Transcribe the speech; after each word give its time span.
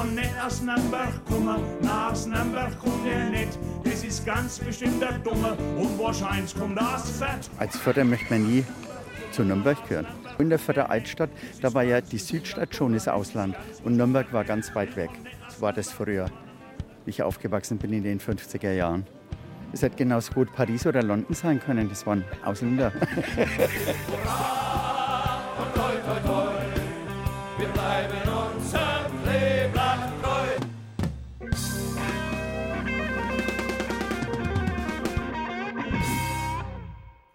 kann 0.00 0.14
nicht 0.14 0.30
aus 0.44 0.62
Nürnberg 0.62 1.24
kommen, 1.26 1.62
nach 1.82 2.26
Nürnberg 2.26 2.78
kommt 2.78 3.06
er 3.06 3.30
nicht. 3.30 3.58
Das 3.84 4.02
ist 4.02 4.24
ganz 4.24 4.58
bestimmt 4.58 5.02
der 5.02 5.18
Dumme 5.18 5.56
und 5.76 5.98
wahrscheinlich 5.98 6.54
kommt 6.54 6.80
das 6.80 7.10
Fett. 7.10 7.50
Als 7.58 7.76
Förder 7.76 8.04
möchte 8.04 8.32
man 8.32 8.46
nie 8.46 8.64
zu 9.30 9.42
Nürnberg 9.42 9.76
gehören. 9.88 10.06
In 10.38 10.48
der 10.48 10.58
Förder 10.58 10.90
Altstadt, 10.90 11.30
da 11.60 11.74
war 11.74 11.82
ja 11.82 12.00
die 12.00 12.18
Südstadt 12.18 12.74
schon 12.74 12.94
das 12.94 13.08
Ausland 13.08 13.56
und 13.84 13.96
Nürnberg 13.96 14.32
war 14.32 14.44
ganz 14.44 14.74
weit 14.74 14.96
weg. 14.96 15.10
So 15.48 15.60
war 15.60 15.74
das 15.74 15.90
früher, 15.90 16.30
wie 17.04 17.10
ich 17.10 17.22
aufgewachsen 17.22 17.76
bin 17.76 17.92
in 17.92 18.02
den 18.02 18.20
50er 18.20 18.72
Jahren. 18.72 19.06
Es 19.72 19.82
hätte 19.82 19.96
genauso 19.96 20.32
gut 20.32 20.52
Paris 20.54 20.86
oder 20.86 21.02
London 21.02 21.34
sein 21.34 21.60
können, 21.60 21.88
das 21.88 22.06
waren 22.06 22.24
Ausländer. 22.44 22.92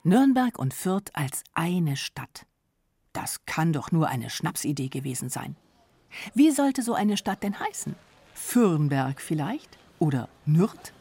Nürnberg 0.08 0.60
und 0.60 0.72
Fürth 0.72 1.10
als 1.14 1.44
eine 1.56 1.98
Stadt. 1.98 2.46
Das 3.12 3.44
kann 3.48 3.74
doch 3.74 3.92
nur 3.92 4.08
eine 4.08 4.30
Schnapsidee 4.30 4.90
gewesen 4.90 5.30
sein. 5.30 5.56
Wie 6.36 6.52
sollte 6.52 6.84
so 6.84 6.94
eine 6.94 7.18
Stadt 7.18 7.42
denn 7.42 7.60
heißen? 7.60 7.96
Fürnberg 8.36 9.20
vielleicht? 9.20 9.80
Oder 9.98 10.30
Nürth? 10.46 10.94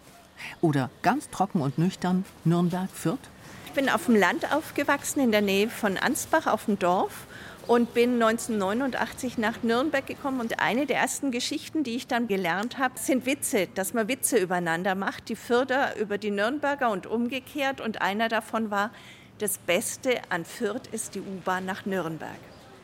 Oder 0.63 0.89
ganz 1.03 1.29
trocken 1.29 1.61
und 1.61 1.77
nüchtern 1.77 2.25
Nürnberg, 2.47 2.89
Fürth? 2.91 3.19
Ich 3.67 3.73
bin 3.73 3.91
auf 3.91 4.07
dem 4.07 4.17
Land 4.17 4.51
aufgewachsen, 4.51 5.21
in 5.21 5.33
der 5.33 5.43
Nähe 5.43 5.69
von 5.69 5.99
Ansbach 5.99 6.47
auf 6.47 6.65
dem 6.65 6.79
Dorf 6.79 7.27
und 7.66 7.95
bin 7.95 8.23
1989 8.23 9.38
nach 9.38 9.62
Nürnberg 9.62 10.06
gekommen. 10.06 10.41
Und 10.41 10.60
eine 10.60 10.86
der 10.86 10.98
ersten 10.98 11.30
Geschichten, 11.30 11.84
die 11.84 11.96
ich 11.96 12.06
dann 12.06 12.29
gelernt 12.29 12.79
habe, 12.79 12.98
sind 12.98 13.26
Witze, 13.26 13.68
dass 13.74 13.95
man 13.95 14.09
Witze 14.09 14.38
übereinander 14.38 14.95
macht, 14.95 15.29
die 15.29 15.37
Fürther 15.37 15.96
über 15.96 16.18
die 16.18 16.30
Nürnberger 16.30 16.90
und 16.90 17.06
umgekehrt. 17.06 17.80
Und 17.80 18.02
einer 18.02 18.29
davon 18.29 18.71
war, 18.71 18.90
das 19.38 19.59
Beste 19.59 20.21
an 20.30 20.45
Fürth 20.45 20.88
ist 20.93 21.15
die 21.15 21.21
U-Bahn 21.21 21.65
nach 21.65 21.87
Nürnberg. 21.87 22.30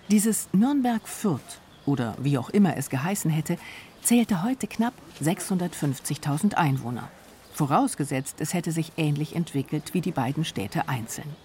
Dieses 0.08 0.48
Nürnberg-Fürth 0.52 1.60
oder 1.86 2.16
wie 2.18 2.38
auch 2.38 2.50
immer 2.50 2.76
es 2.76 2.90
geheißen 2.90 3.30
hätte, 3.30 3.56
zählte 4.02 4.42
heute 4.42 4.66
knapp 4.66 4.94
650.000 5.22 6.54
Einwohner. 6.54 7.08
Vorausgesetzt, 7.52 8.36
es 8.40 8.54
hätte 8.54 8.72
sich 8.72 8.92
ähnlich 8.96 9.36
entwickelt 9.36 9.92
wie 9.92 10.00
die 10.00 10.12
beiden 10.12 10.44
Städte 10.44 10.88
einzeln. 10.88 11.36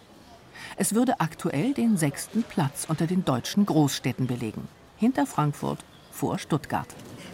Es 0.78 0.94
würde 0.94 1.20
aktuell 1.20 1.74
den 1.74 1.98
sechsten 1.98 2.44
Platz 2.44 2.86
unter 2.88 3.08
den 3.08 3.26
deutschen 3.26 3.66
Großstädten 3.66 4.28
belegen, 4.28 4.68
hinter 4.98 5.26
Frankfurt, 5.26 5.80
vor 6.12 6.40
Stuttgart. 6.40 6.88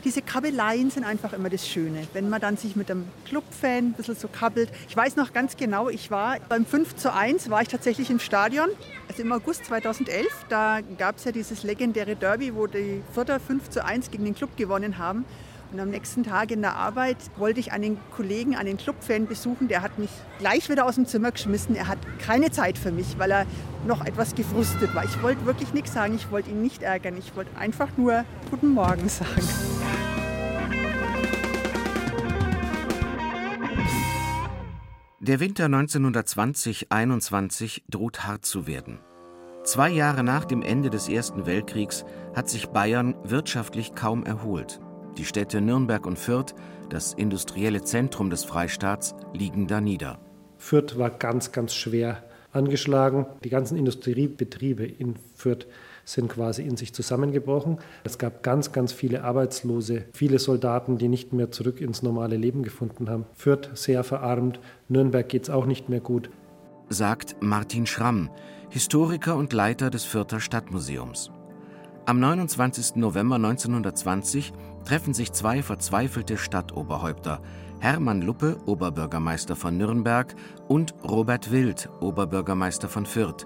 Diese 0.04 0.24
Kabeleien 0.24 0.90
sind 0.90 1.04
einfach 1.04 1.32
immer 1.34 1.50
das 1.50 1.68
Schöne, 1.68 2.08
wenn 2.14 2.28
man 2.28 2.42
dann 2.42 2.58
sich 2.58 2.76
mit 2.76 2.90
einem 2.90 3.08
Clubfan 3.26 3.90
ein 3.90 3.94
bisschen 3.94 4.16
so 4.16 4.28
kabbelt. 4.28 4.72
Ich 4.90 4.98
weiß 4.98 5.16
noch 5.16 5.32
ganz 5.32 5.58
genau, 5.58 5.90
ich 5.90 6.10
war 6.10 6.38
beim 6.50 6.66
5 6.66 6.96
zu 6.96 7.14
1, 7.14 7.52
war 7.52 7.62
ich 7.62 7.68
tatsächlich 7.68 8.10
im 8.10 8.20
Stadion, 8.20 8.70
also 9.08 9.22
im 9.22 9.32
August 9.32 9.66
2011. 9.66 10.28
Da 10.50 10.80
gab 10.98 11.18
es 11.18 11.26
ja 11.26 11.32
dieses 11.32 11.62
legendäre 11.62 12.16
Derby, 12.16 12.56
wo 12.56 12.66
die 12.66 13.04
Vierter 13.14 13.40
5 13.40 13.70
zu 13.70 13.86
1 13.86 14.10
gegen 14.10 14.26
den 14.26 14.34
Club 14.34 14.58
gewonnen 14.58 14.98
haben. 14.98 15.24
Und 15.72 15.80
am 15.80 15.90
nächsten 15.90 16.24
Tag 16.24 16.52
in 16.52 16.62
der 16.62 16.76
Arbeit 16.76 17.16
wollte 17.38 17.62
ich 17.62 17.72
einen 17.72 17.98
Kollegen, 18.12 18.58
einen 18.58 18.76
Clubfan 18.76 19.26
besuchen. 19.26 19.70
Der 19.70 19.82
hat 19.82 19.98
mich 19.98 20.10
gleich 20.38 20.70
wieder 20.70 20.86
aus 20.86 20.96
dem 20.96 21.06
Zimmer 21.06 21.32
geschmissen. 21.32 21.78
Er 21.78 21.88
hat 21.88 22.00
keine 22.20 22.52
Zeit 22.52 22.78
für 22.78 22.92
mich, 22.92 23.18
weil 23.18 23.32
er 23.32 23.46
noch 23.88 24.06
etwas 24.06 24.36
gefrustet 24.36 24.94
war. 24.94 25.06
Ich 25.06 25.24
wollte 25.24 25.46
wirklich 25.46 25.74
nichts 25.74 25.94
sagen. 25.94 26.16
Ich 26.16 26.30
wollte 26.30 26.50
ihn 26.50 26.62
nicht 26.62 26.84
ärgern. 26.84 27.16
Ich 27.18 27.34
wollte 27.38 27.58
einfach 27.58 27.88
nur 27.96 28.26
Guten 28.50 28.74
Morgen 28.74 29.08
sagen. 29.08 29.48
Der 35.20 35.40
Winter 35.40 35.68
1920-21 35.68 37.84
droht 37.90 38.26
hart 38.26 38.46
zu 38.46 38.68
werden. 38.68 39.00
Zwei 39.64 39.90
Jahre 39.90 40.24
nach 40.24 40.44
dem 40.44 40.64
Ende 40.64 40.90
des 40.90 41.08
Ersten 41.08 41.46
Weltkriegs 41.46 42.04
hat 42.36 42.50
sich 42.50 42.68
Bayern 42.70 43.16
wirtschaftlich 43.24 43.96
kaum 43.96 44.26
erholt. 44.26 44.82
Die 45.18 45.26
Städte 45.26 45.62
Nürnberg 45.62 46.06
und 46.06 46.18
Fürth, 46.18 46.56
das 46.90 47.14
industrielle 47.14 47.82
Zentrum 47.84 48.30
des 48.30 48.44
Freistaats, 48.44 49.16
liegen 49.34 49.68
da 49.68 49.82
nieder. 49.82 50.20
Fürth 50.58 50.98
war 50.98 51.10
ganz, 51.10 51.52
ganz 51.52 51.74
schwer 51.74 52.24
angeschlagen. 52.52 53.26
Die 53.44 53.50
ganzen 53.50 53.78
Industriebetriebe 53.78 54.86
in 54.86 55.16
Fürth 55.36 55.68
sind 56.06 56.30
quasi 56.30 56.64
in 56.64 56.78
sich 56.78 56.94
zusammengebrochen. 56.94 57.80
Es 58.04 58.18
gab 58.18 58.44
ganz, 58.44 58.72
ganz 58.72 58.94
viele 58.94 59.24
Arbeitslose, 59.24 60.06
viele 60.14 60.40
Soldaten, 60.40 60.98
die 60.98 61.08
nicht 61.08 61.34
mehr 61.34 61.52
zurück 61.52 61.82
ins 61.82 62.02
normale 62.02 62.38
Leben 62.38 62.64
gefunden 62.64 63.10
haben. 63.10 63.26
Fürth 63.34 63.70
sehr 63.74 64.04
verarmt, 64.04 64.60
Nürnberg 64.90 65.28
geht 65.28 65.44
es 65.44 65.50
auch 65.50 65.66
nicht 65.66 65.90
mehr 65.90 66.02
gut. 66.02 66.30
Sagt 66.90 67.38
Martin 67.40 67.86
Schramm, 67.86 68.30
Historiker 68.70 69.36
und 69.36 69.54
Leiter 69.54 69.90
des 69.90 70.04
Fürther 70.04 70.40
Stadtmuseums. 70.40 71.32
Am 72.06 72.20
29. 72.20 72.96
November 72.96 73.36
1920 73.36 74.54
treffen 74.86 75.14
sich 75.14 75.34
zwei 75.34 75.62
verzweifelte 75.62 76.36
Stadtoberhäupter, 76.36 77.42
Hermann 77.80 78.24
Luppe, 78.24 78.58
Oberbürgermeister 78.66 79.56
von 79.56 79.78
Nürnberg, 79.78 80.36
und 80.68 80.96
Robert 81.04 81.52
Wild, 81.52 81.90
Oberbürgermeister 82.00 82.90
von 82.90 83.06
Fürth. 83.06 83.46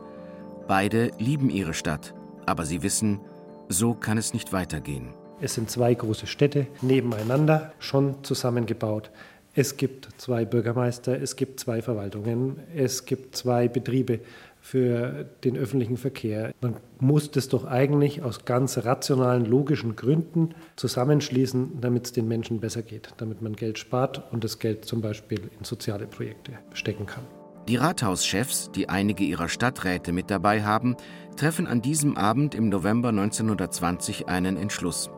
Beide 0.69 1.11
lieben 1.19 1.49
ihre 1.49 1.73
Stadt, 1.73 2.13
aber 2.45 2.65
sie 2.65 2.81
wissen, 2.81 3.19
so 3.67 3.93
kann 3.93 4.17
es 4.17 4.33
nicht 4.33 4.53
weitergehen. 4.53 5.13
Es 5.41 5.55
sind 5.55 5.69
zwei 5.69 5.93
große 5.93 6.25
Städte 6.25 6.67
nebeneinander, 6.81 7.73
schon 7.79 8.23
zusammengebaut. 8.23 9.11
Es 9.53 9.75
gibt 9.75 10.09
zwei 10.17 10.45
Bürgermeister, 10.45 11.21
es 11.21 11.35
gibt 11.35 11.59
zwei 11.59 11.81
Verwaltungen, 11.81 12.59
es 12.73 13.05
gibt 13.05 13.35
zwei 13.35 13.67
Betriebe 13.67 14.21
für 14.65 15.27
den 15.43 15.57
öffentlichen 15.57 15.95
Verkehr. 15.95 16.51
Man 16.59 16.77
muss 16.99 17.29
das 17.29 17.49
doch 17.49 17.65
eigentlich 17.65 18.23
aus 18.23 18.45
ganz 18.45 18.79
rationalen, 18.79 19.45
logischen 19.45 19.95
Gründen 19.95 20.55
zusammenschließen, 20.75 21.81
damit 21.81 22.07
es 22.07 22.13
den 22.13 22.27
Menschen 22.27 22.59
besser 22.59 22.81
geht, 22.81 23.09
damit 23.17 23.43
man 23.43 23.55
Geld 23.55 23.77
spart 23.77 24.23
und 24.31 24.43
das 24.43 24.57
Geld 24.57 24.83
zum 24.85 25.01
Beispiel 25.01 25.39
in 25.59 25.63
soziale 25.63 26.07
Projekte 26.07 26.53
stecken 26.73 27.05
kann. 27.05 27.23
Die 27.67 27.75
Rathauschefs, 27.75 28.71
die 28.71 28.89
einige 28.89 29.23
ihrer 29.23 29.49
Stadträte 29.49 30.11
mit 30.11 30.31
dabei 30.31 30.63
haben, 30.63 30.95
treffen 31.37 31.67
an 31.67 31.83
diesem 31.83 32.17
Abend 32.17 32.55
im 32.55 32.69
November 32.69 33.09
1920 33.09 34.27
einen 34.29 34.57
Entschluss. 34.57 35.11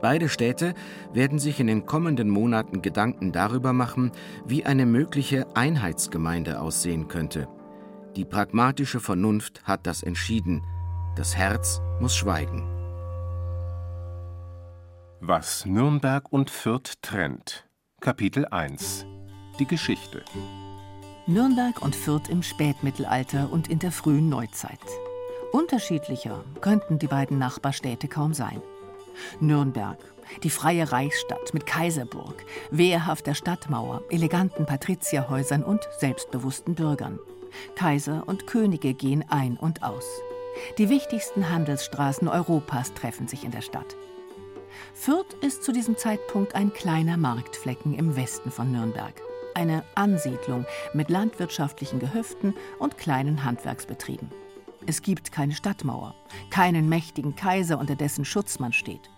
Beide 0.00 0.30
Städte 0.30 0.72
werden 1.12 1.38
sich 1.38 1.60
in 1.60 1.66
den 1.66 1.84
kommenden 1.84 2.30
Monaten 2.30 2.80
Gedanken 2.80 3.32
darüber 3.32 3.74
machen, 3.74 4.12
wie 4.46 4.64
eine 4.64 4.86
mögliche 4.86 5.54
Einheitsgemeinde 5.54 6.62
aussehen 6.62 7.08
könnte. 7.08 7.46
Die 8.16 8.24
pragmatische 8.24 8.98
Vernunft 8.98 9.62
hat 9.64 9.86
das 9.86 10.02
entschieden. 10.02 10.64
Das 11.16 11.36
Herz 11.36 11.80
muss 12.00 12.16
schweigen. 12.16 12.66
Was 15.20 15.64
Nürnberg 15.64 16.32
und 16.32 16.50
Fürth 16.50 17.00
trennt. 17.02 17.68
Kapitel 18.00 18.46
1 18.46 19.06
Die 19.60 19.66
Geschichte 19.66 20.24
Nürnberg 21.26 21.82
und 21.82 21.94
Fürth 21.94 22.28
im 22.28 22.42
Spätmittelalter 22.42 23.52
und 23.52 23.68
in 23.68 23.78
der 23.78 23.92
frühen 23.92 24.28
Neuzeit. 24.28 24.80
Unterschiedlicher 25.52 26.42
könnten 26.60 26.98
die 26.98 27.06
beiden 27.06 27.38
Nachbarstädte 27.38 28.08
kaum 28.08 28.34
sein. 28.34 28.60
Nürnberg, 29.38 29.98
die 30.42 30.50
freie 30.50 30.90
Reichsstadt 30.90 31.54
mit 31.54 31.66
Kaiserburg, 31.66 32.44
wehrhafter 32.70 33.34
Stadtmauer, 33.34 34.02
eleganten 34.10 34.66
Patrizierhäusern 34.66 35.62
und 35.62 35.86
selbstbewussten 35.98 36.74
Bürgern. 36.74 37.20
Kaiser 37.74 38.24
und 38.26 38.46
Könige 38.46 38.94
gehen 38.94 39.24
ein 39.28 39.56
und 39.56 39.82
aus. 39.82 40.04
Die 40.78 40.88
wichtigsten 40.88 41.50
Handelsstraßen 41.50 42.28
Europas 42.28 42.94
treffen 42.94 43.28
sich 43.28 43.44
in 43.44 43.50
der 43.50 43.62
Stadt. 43.62 43.96
Fürth 44.94 45.34
ist 45.40 45.62
zu 45.62 45.72
diesem 45.72 45.96
Zeitpunkt 45.96 46.54
ein 46.54 46.72
kleiner 46.72 47.16
Marktflecken 47.16 47.94
im 47.94 48.16
Westen 48.16 48.50
von 48.50 48.70
Nürnberg. 48.72 49.14
Eine 49.54 49.84
Ansiedlung 49.94 50.64
mit 50.94 51.10
landwirtschaftlichen 51.10 51.98
Gehöften 51.98 52.54
und 52.78 52.98
kleinen 52.98 53.44
Handwerksbetrieben. 53.44 54.30
Es 54.86 55.02
gibt 55.02 55.32
keine 55.32 55.54
Stadtmauer, 55.54 56.14
keinen 56.50 56.88
mächtigen 56.88 57.36
Kaiser, 57.36 57.78
unter 57.78 57.96
dessen 57.96 58.24
Schutz 58.24 58.58
man 58.58 58.72
steht. 58.72 59.10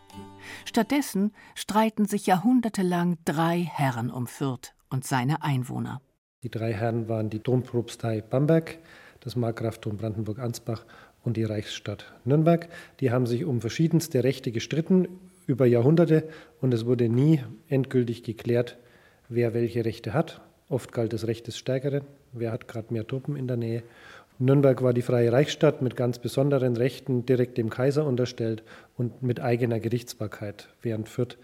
Stattdessen 0.65 1.33
streiten 1.55 2.07
sich 2.07 2.27
jahrhundertelang 2.27 3.19
drei 3.25 3.63
Herren 3.63 4.11
um 4.11 4.27
Fürth 4.27 4.75
und 4.91 5.05
seine 5.05 5.43
Einwohner. 5.43 6.01
Die 6.43 6.51
drei 6.51 6.73
Herren 6.73 7.09
waren 7.09 7.31
die 7.31 7.39
Dompropstei 7.39 8.21
Bamberg, 8.21 8.79
das 9.21 9.37
Markgraftum 9.37 9.97
Brandenburg-Ansbach 9.97 10.85
und 11.23 11.37
die 11.37 11.45
Reichsstadt 11.45 12.13
Nürnberg. 12.25 12.69
Die 12.99 13.13
haben 13.13 13.27
sich 13.27 13.45
um 13.45 13.61
verschiedenste 13.61 14.25
Rechte 14.25 14.51
gestritten 14.51 15.07
über 15.47 15.67
Jahrhunderte 15.67 16.29
und 16.61 16.75
es 16.75 16.85
wurde 16.85 17.09
nie 17.09 17.45
endgültig 17.69 18.25
geklärt, 18.25 18.77
wer 19.29 19.55
welche 19.55 19.85
Rechte 19.85 20.15
hat. 20.15 20.41
Oft 20.69 20.91
galt 20.91 21.13
das 21.13 21.29
Recht 21.29 21.47
des 21.47 21.57
Stärkeren, 21.59 22.03
wer 22.33 22.51
hat 22.51 22.67
gerade 22.67 22.93
mehr 22.93 23.07
Truppen 23.07 23.37
in 23.37 23.47
der 23.47 23.57
Nähe. 23.57 23.85
Nürnberg 24.41 24.83
war 24.83 24.93
die 24.93 25.03
freie 25.03 25.31
Reichsstadt 25.31 25.81
mit 25.81 25.95
ganz 25.95 26.19
besonderen 26.19 26.77
Rechten, 26.77 27.25
direkt 27.25 27.57
dem 27.57 27.71
Kaiser 27.71 28.05
unterstellt 28.05 28.65
und 28.97 29.23
mit 29.23 29.39
eigener 29.39 29.79
Gerichtsbarkeit, 29.79 30.71
während 30.81 31.09
Fürth 31.09 31.39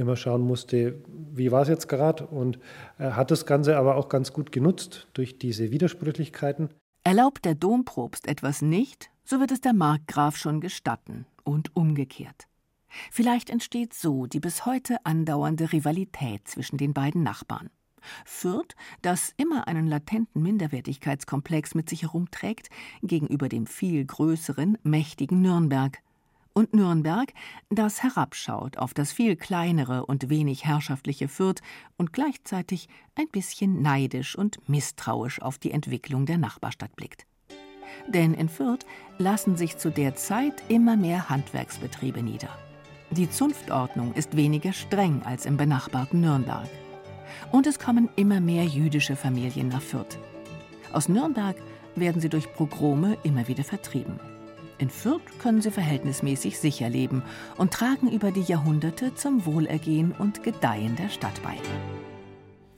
immer 0.00 0.16
schauen 0.16 0.42
musste, 0.42 1.02
wie 1.32 1.52
war 1.52 1.62
es 1.62 1.68
jetzt 1.68 1.88
gerade 1.88 2.26
und 2.26 2.58
er 2.98 3.16
hat 3.16 3.30
das 3.30 3.46
Ganze 3.46 3.76
aber 3.76 3.96
auch 3.96 4.08
ganz 4.08 4.32
gut 4.32 4.52
genutzt 4.52 5.08
durch 5.14 5.38
diese 5.38 5.70
Widersprüchlichkeiten. 5.70 6.70
Erlaubt 7.04 7.44
der 7.44 7.54
Dompropst 7.54 8.26
etwas 8.26 8.62
nicht, 8.62 9.10
so 9.24 9.40
wird 9.40 9.52
es 9.52 9.60
der 9.60 9.72
Markgraf 9.72 10.36
schon 10.36 10.60
gestatten 10.60 11.26
und 11.44 11.74
umgekehrt. 11.76 12.46
Vielleicht 13.10 13.50
entsteht 13.50 13.94
so 13.94 14.26
die 14.26 14.40
bis 14.40 14.66
heute 14.66 14.96
andauernde 15.04 15.72
Rivalität 15.72 16.48
zwischen 16.48 16.76
den 16.76 16.92
beiden 16.92 17.22
Nachbarn. 17.22 17.70
Fürth, 18.24 18.74
das 19.02 19.32
immer 19.36 19.68
einen 19.68 19.86
latenten 19.86 20.42
Minderwertigkeitskomplex 20.42 21.74
mit 21.74 21.88
sich 21.88 22.02
herumträgt, 22.02 22.70
gegenüber 23.02 23.48
dem 23.48 23.66
viel 23.66 24.04
größeren, 24.04 24.78
mächtigen 24.82 25.42
Nürnberg. 25.42 25.98
Und 26.60 26.74
Nürnberg, 26.74 27.32
das 27.70 28.02
herabschaut 28.02 28.76
auf 28.76 28.92
das 28.92 29.12
viel 29.12 29.34
kleinere 29.34 30.04
und 30.04 30.28
wenig 30.28 30.66
herrschaftliche 30.66 31.26
Fürth 31.26 31.62
und 31.96 32.12
gleichzeitig 32.12 32.90
ein 33.14 33.28
bisschen 33.28 33.80
neidisch 33.80 34.36
und 34.36 34.58
misstrauisch 34.68 35.40
auf 35.40 35.56
die 35.56 35.70
Entwicklung 35.70 36.26
der 36.26 36.36
Nachbarstadt 36.36 36.94
blickt. 36.96 37.24
Denn 38.08 38.34
in 38.34 38.50
Fürth 38.50 38.84
lassen 39.16 39.56
sich 39.56 39.78
zu 39.78 39.90
der 39.90 40.16
Zeit 40.16 40.62
immer 40.68 40.96
mehr 40.96 41.30
Handwerksbetriebe 41.30 42.22
nieder. 42.22 42.50
Die 43.10 43.30
Zunftordnung 43.30 44.12
ist 44.12 44.36
weniger 44.36 44.74
streng 44.74 45.22
als 45.24 45.46
im 45.46 45.56
benachbarten 45.56 46.20
Nürnberg. 46.20 46.68
Und 47.52 47.66
es 47.66 47.78
kommen 47.78 48.10
immer 48.16 48.42
mehr 48.42 48.66
jüdische 48.66 49.16
Familien 49.16 49.68
nach 49.68 49.80
Fürth. 49.80 50.18
Aus 50.92 51.08
Nürnberg 51.08 51.56
werden 51.96 52.20
sie 52.20 52.28
durch 52.28 52.52
Pogrome 52.52 53.16
immer 53.22 53.48
wieder 53.48 53.64
vertrieben. 53.64 54.20
In 54.80 54.88
Fürth 54.88 55.38
können 55.38 55.60
sie 55.60 55.70
verhältnismäßig 55.70 56.58
sicher 56.58 56.88
leben 56.88 57.22
und 57.58 57.70
tragen 57.70 58.10
über 58.10 58.32
die 58.32 58.40
Jahrhunderte 58.40 59.14
zum 59.14 59.44
Wohlergehen 59.44 60.12
und 60.12 60.42
Gedeihen 60.42 60.96
der 60.96 61.10
Stadt 61.10 61.42
bei. 61.42 61.58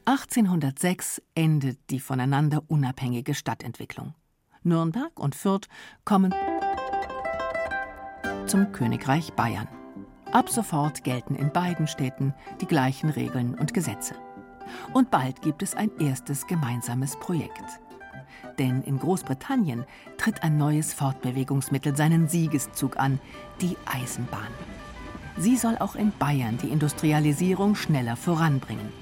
1806 0.05 1.23
endet 1.37 1.79
die 1.91 2.01
voneinander 2.01 2.65
unabhängige 2.67 3.35
Stadtentwicklung. 3.35 4.15
Nürnberg 4.65 5.17
und 5.21 5.37
Fürth 5.37 5.69
kommen 6.05 6.35
zum 8.47 8.73
Königreich 8.73 9.33
Bayern. 9.35 9.69
Ab 10.33 10.49
sofort 10.49 11.05
gelten 11.05 11.37
in 11.37 11.53
beiden 11.53 11.87
Städten 11.87 12.35
die 12.61 12.67
gleichen 12.67 13.11
Regeln 13.11 13.55
und 13.55 13.75
Gesetze. 13.75 14.17
Und 14.93 15.13
bald 15.13 15.41
gibt 15.41 15.63
es 15.63 15.77
ein 15.77 15.93
erstes 16.01 16.49
gemeinsames 16.49 17.17
Projekt. 17.21 17.81
Denn 18.59 18.83
in 18.83 18.99
Großbritannien 18.99 19.85
tritt 20.19 20.43
ein 20.43 20.57
neues 20.57 20.93
Fortbewegungsmittel 20.93 21.97
seinen 21.97 22.29
Siegeszug 22.29 22.99
an, 22.99 23.21
die 23.61 23.77
Eisenbahn. 23.87 24.53
Sie 25.39 25.57
soll 25.57 25.79
auch 25.79 25.95
in 25.95 26.13
Bayern 26.19 26.59
die 26.59 26.69
Industrialisierung 26.69 27.75
schneller 27.75 28.17
voranbringen. 28.17 28.93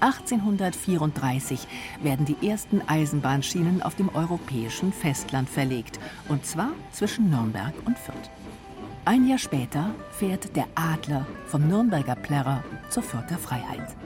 1834 0.00 1.66
werden 2.02 2.24
die 2.24 2.48
ersten 2.48 2.82
Eisenbahnschienen 2.86 3.82
auf 3.82 3.96
dem 3.96 4.08
europäischen 4.14 4.92
Festland 4.92 5.48
verlegt, 5.48 5.98
und 6.28 6.46
zwar 6.46 6.70
zwischen 6.92 7.30
Nürnberg 7.30 7.74
und 7.84 7.98
Fürth. 7.98 8.30
Ein 9.04 9.26
Jahr 9.26 9.38
später 9.38 9.94
fährt 10.10 10.54
der 10.54 10.66
Adler 10.74 11.26
vom 11.46 11.66
Nürnberger 11.66 12.14
Plärrer 12.14 12.62
zur 12.90 13.02
Fürther 13.02 13.38
Freiheit. 13.38 13.96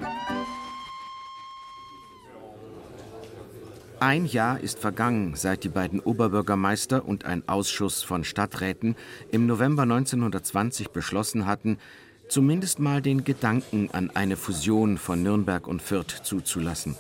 Ein 4.03 4.27
Jahr 4.27 4.59
ist 4.59 4.81
vergangen, 4.81 5.37
seit 5.37 5.63
die 5.63 5.69
beiden 5.69 6.01
Oberbürgermeister 6.01 7.07
und 7.07 7.25
ein 7.25 7.49
Ausschuss 7.49 8.03
von 8.03 8.25
Stadträten 8.25 8.97
im 9.31 9.47
November 9.47 9.83
1920 9.83 10.89
beschlossen 10.91 11.47
hatten, 11.47 11.79
zumindest 12.27 12.81
mal 12.81 13.01
den 13.01 13.23
Gedanken 13.23 13.91
an 13.93 14.11
eine 14.11 14.37
Fusion 14.37 14.99
von 14.99 15.23
Nürnberg 15.23 15.69
und 15.69 15.83
Fürth 15.83 16.25
zuzulassen. 16.25 16.97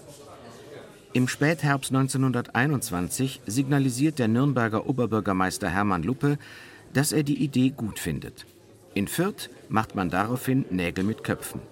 Im 1.12 1.26
Spätherbst 1.26 1.90
1921 1.90 3.40
signalisiert 3.46 4.20
der 4.20 4.28
Nürnberger 4.28 4.88
Oberbürgermeister 4.88 5.69
Hermann 5.69 6.05
Luppe, 6.05 6.38
dass 6.93 7.10
er 7.10 7.25
die 7.25 7.43
Idee 7.43 7.70
gut 7.70 7.98
findet. 7.98 8.46
In 8.94 9.08
Fürth 9.08 9.50
macht 9.69 9.96
man 9.96 10.08
daraufhin 10.08 10.66
Nägel 10.70 11.02
mit 11.02 11.25
Köpfen. 11.25 11.62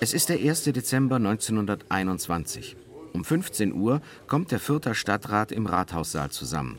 Es 0.00 0.12
ist 0.12 0.28
der 0.28 0.40
1. 0.40 0.64
Dezember 0.64 1.16
1921. 1.16 2.74
Um 3.12 3.24
15 3.24 3.72
Uhr 3.72 4.00
kommt 4.26 4.50
der 4.50 4.60
Fürther 4.60 4.94
Stadtrat 4.94 5.52
im 5.52 5.66
Rathaussaal 5.66 6.30
zusammen. 6.30 6.78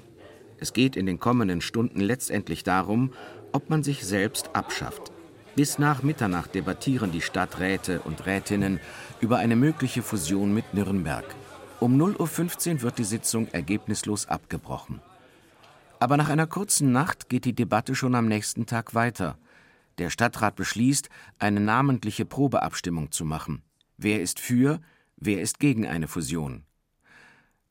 Es 0.57 0.73
geht 0.73 0.95
in 0.95 1.05
den 1.05 1.19
kommenden 1.19 1.61
Stunden 1.61 1.99
letztendlich 1.99 2.63
darum, 2.63 3.13
ob 3.51 3.69
man 3.69 3.83
sich 3.83 4.05
selbst 4.05 4.55
abschafft. 4.55 5.11
Bis 5.55 5.79
nach 5.79 6.03
Mitternacht 6.03 6.53
debattieren 6.53 7.11
die 7.11 7.21
Stadträte 7.21 8.01
und 8.01 8.25
Rätinnen 8.25 8.79
über 9.19 9.37
eine 9.37 9.55
mögliche 9.55 10.01
Fusion 10.01 10.53
mit 10.53 10.73
Nürnberg. 10.73 11.25
Um 11.79 11.99
0.15 11.99 12.75
Uhr 12.75 12.81
wird 12.81 12.97
die 12.97 13.03
Sitzung 13.03 13.47
ergebnislos 13.49 14.27
abgebrochen. 14.27 15.01
Aber 15.99 16.17
nach 16.17 16.29
einer 16.29 16.47
kurzen 16.47 16.91
Nacht 16.91 17.29
geht 17.29 17.45
die 17.45 17.55
Debatte 17.55 17.95
schon 17.95 18.15
am 18.15 18.27
nächsten 18.27 18.65
Tag 18.65 18.95
weiter. 18.95 19.37
Der 19.97 20.09
Stadtrat 20.09 20.55
beschließt, 20.55 21.09
eine 21.39 21.59
namentliche 21.59 22.25
Probeabstimmung 22.25 23.11
zu 23.11 23.25
machen. 23.25 23.63
Wer 23.97 24.21
ist 24.21 24.39
für, 24.39 24.79
Wer 25.21 25.41
ist 25.41 25.59
gegen 25.59 25.85
eine 25.85 26.07
Fusion? 26.07 26.63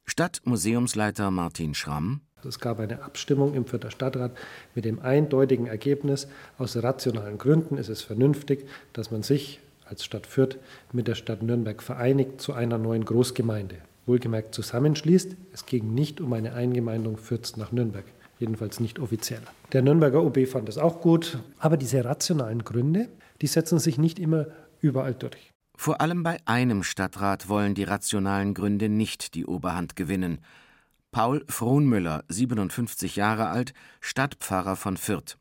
Stadtmuseumsleiter 0.04 1.30
Martin 1.30 1.74
Schramm. 1.74 2.20
Es 2.46 2.60
gab 2.60 2.78
eine 2.78 3.02
Abstimmung 3.02 3.54
im 3.54 3.64
Fürther 3.64 3.90
Stadtrat 3.90 4.36
mit 4.74 4.84
dem 4.84 5.00
eindeutigen 5.00 5.66
Ergebnis, 5.66 6.28
aus 6.58 6.76
rationalen 6.76 7.38
Gründen 7.38 7.78
ist 7.78 7.88
es 7.88 8.02
vernünftig, 8.02 8.66
dass 8.92 9.10
man 9.10 9.22
sich 9.22 9.60
als 9.86 10.04
Stadt 10.04 10.26
Fürth 10.26 10.58
mit 10.92 11.08
der 11.08 11.14
Stadt 11.14 11.42
Nürnberg 11.42 11.82
vereinigt 11.82 12.40
zu 12.42 12.52
einer 12.52 12.76
neuen 12.76 13.06
Großgemeinde. 13.06 13.76
Wohlgemerkt 14.04 14.54
zusammenschließt. 14.54 15.34
Es 15.52 15.64
ging 15.64 15.94
nicht 15.94 16.20
um 16.20 16.34
eine 16.34 16.52
Eingemeindung 16.52 17.16
Fürths 17.16 17.56
nach 17.56 17.72
Nürnberg 17.72 18.04
jedenfalls 18.38 18.78
nicht 18.78 18.98
offiziell. 18.98 19.40
Der 19.72 19.82
Nürnberger 19.82 20.22
OB 20.22 20.46
fand 20.46 20.68
es 20.68 20.78
auch 20.78 21.00
gut, 21.00 21.38
aber 21.58 21.76
diese 21.76 22.04
rationalen 22.04 22.62
Gründe, 22.62 23.08
die 23.42 23.48
setzen 23.48 23.80
sich 23.80 23.98
nicht 23.98 24.18
immer 24.18 24.46
überall 24.80 25.14
durch. 25.14 25.50
Vor 25.80 26.00
allem 26.00 26.24
bei 26.24 26.38
einem 26.44 26.82
Stadtrat 26.82 27.48
wollen 27.48 27.76
die 27.76 27.84
rationalen 27.84 28.52
Gründe 28.52 28.88
nicht 28.88 29.36
die 29.36 29.46
Oberhand 29.46 29.94
gewinnen. 29.94 30.40
Paul 31.12 31.44
Frohnmüller, 31.48 32.24
57 32.28 33.14
Jahre 33.14 33.46
alt, 33.46 33.74
Stadtpfarrer 34.00 34.74
von 34.74 34.96
Fürth. 34.96 35.38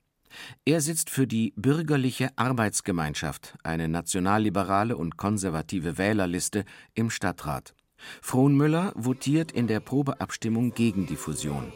Er 0.63 0.79
sitzt 0.81 1.09
für 1.09 1.25
die 1.25 1.53
Bürgerliche 1.55 2.29
Arbeitsgemeinschaft, 2.35 3.57
eine 3.63 3.87
nationalliberale 3.87 4.95
und 4.95 5.17
konservative 5.17 5.97
Wählerliste, 5.97 6.65
im 6.93 7.09
Stadtrat. 7.09 7.73
Frohnmüller 8.21 8.93
votiert 8.95 9.51
in 9.51 9.65
der 9.65 9.79
Probeabstimmung 9.79 10.75
gegen 10.75 11.07
die 11.07 11.15
Fusion. 11.15 11.73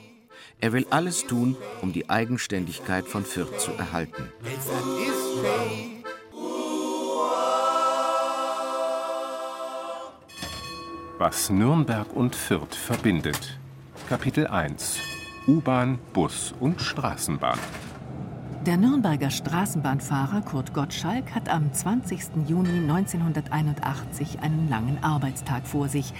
Er 0.60 0.72
will 0.72 0.86
alles 0.92 1.26
tun, 1.26 1.58
um 1.82 1.94
die 1.94 2.12
Eigenständigkeit 2.12 3.08
von 3.08 3.26
Fürth 3.26 3.60
zu 3.60 3.72
erhalten. 3.72 4.32
Was 11.22 11.52
Nürnberg 11.52 12.12
und 12.16 12.36
Fürth 12.36 12.74
verbindet. 12.74 13.60
Kapitel 14.10 14.48
1 14.48 15.00
U-Bahn, 15.46 16.00
Bus 16.14 16.52
und 16.60 16.82
Straßenbahn. 16.82 17.60
Der 18.66 18.76
Nürnberger 18.76 19.30
Straßenbahnfahrer 19.30 20.42
Kurt 20.42 20.74
Gottschalk 20.74 21.36
hat 21.36 21.48
am 21.48 21.72
20. 21.72 22.48
Juni 22.48 22.80
1981 22.90 24.40
einen 24.40 24.68
langen 24.68 24.98
Arbeitstag 25.04 25.68
vor 25.68 25.90
sich. 25.90 26.12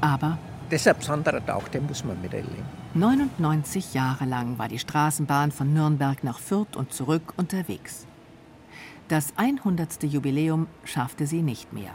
Aber 0.00 0.38
Deshalb 0.72 0.98
besonderer 0.98 1.46
Tag, 1.46 1.70
den 1.70 1.86
muss 1.86 2.04
man 2.04 2.20
miterleben. 2.20 2.64
99 2.94 3.94
Jahre 3.94 4.24
lang 4.24 4.58
war 4.58 4.66
die 4.66 4.80
Straßenbahn 4.80 5.52
von 5.52 5.72
Nürnberg 5.72 6.24
nach 6.24 6.40
Fürth 6.40 6.76
und 6.76 6.92
zurück 6.92 7.32
unterwegs. 7.36 8.08
Das 9.06 9.34
100. 9.36 10.02
Jubiläum 10.02 10.66
schaffte 10.82 11.28
sie 11.28 11.42
nicht 11.42 11.72
mehr. 11.72 11.92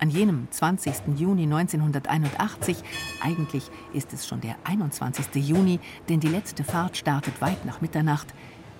An 0.00 0.10
jenem 0.10 0.46
20. 0.48 1.18
Juni 1.18 1.42
1981, 1.42 2.76
eigentlich 3.20 3.64
ist 3.92 4.12
es 4.12 4.28
schon 4.28 4.40
der 4.40 4.54
21. 4.62 5.34
Juni, 5.34 5.80
denn 6.08 6.20
die 6.20 6.28
letzte 6.28 6.62
Fahrt 6.62 6.96
startet 6.96 7.40
weit 7.40 7.64
nach 7.66 7.80
Mitternacht, 7.80 8.28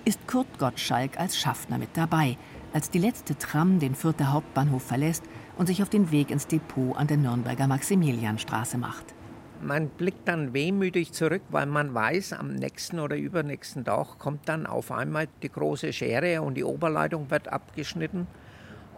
ist 0.05 0.25
Kurt 0.27 0.47
Gottschalk 0.59 1.19
als 1.19 1.37
Schaffner 1.37 1.77
mit 1.77 1.89
dabei, 1.95 2.37
als 2.71 2.89
die 2.89 2.99
letzte 2.99 3.37
Tram 3.37 3.79
den 3.79 3.95
Fürther 3.95 4.31
Hauptbahnhof 4.31 4.81
verlässt 4.81 5.23
und 5.57 5.67
sich 5.67 5.83
auf 5.83 5.89
den 5.89 6.09
Weg 6.09 6.31
ins 6.31 6.47
Depot 6.47 6.95
an 6.95 7.07
der 7.07 7.17
Nürnberger 7.17 7.67
Maximilianstraße 7.67 8.77
macht. 8.77 9.13
Man 9.61 9.89
blickt 9.89 10.25
dann 10.25 10.53
wehmütig 10.53 11.11
zurück, 11.11 11.41
weil 11.49 11.65
man 11.65 11.93
weiß, 11.93 12.31
am 12.31 12.55
nächsten 12.55 12.97
oder 12.97 13.17
übernächsten 13.17 13.83
Tag 13.83 14.19
kommt 14.19 14.47
dann 14.47 14.65
auf 14.65 14.89
einmal 14.89 15.27
die 15.43 15.51
große 15.51 15.91
Schere 15.91 16.41
und 16.41 16.53
die 16.53 16.63
Oberleitung 16.63 17.29
wird 17.29 17.49
abgeschnitten 17.49 18.25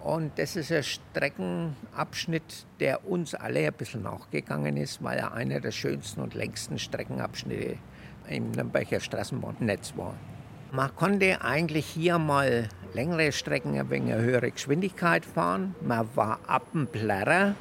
Und 0.04 0.40
das 0.40 0.56
ist 0.56 0.72
ein 0.72 0.84
Streckenabschnitt, 0.84 2.66
der 2.80 3.08
uns 3.08 3.36
alle 3.36 3.68
ein 3.68 3.74
bisschen 3.74 4.02
nachgegangen 4.02 4.76
ist, 4.78 5.04
weil 5.04 5.20
er 5.20 5.34
einer 5.34 5.60
der 5.60 5.72
schönsten 5.72 6.22
und 6.22 6.34
längsten 6.34 6.80
Streckenabschnitte 6.80 7.78
im 8.28 8.52
Nürnberger 8.52 9.00
Straßenbahnnetz 9.00 9.94
war. 9.96 10.16
Man 10.72 10.96
konnte 10.96 11.42
eigentlich 11.44 11.86
hier 11.86 12.18
mal 12.18 12.70
längere 12.94 13.32
Strecken 13.32 13.78
ein 13.78 13.90
wenig 13.90 14.14
höhere 14.14 14.52
Geschwindigkeit 14.52 15.26
fahren. 15.26 15.76
Man 15.82 16.08
war 16.16 16.40
ab 16.48 16.72
dem 16.74 16.88
Plärrer 16.88 17.56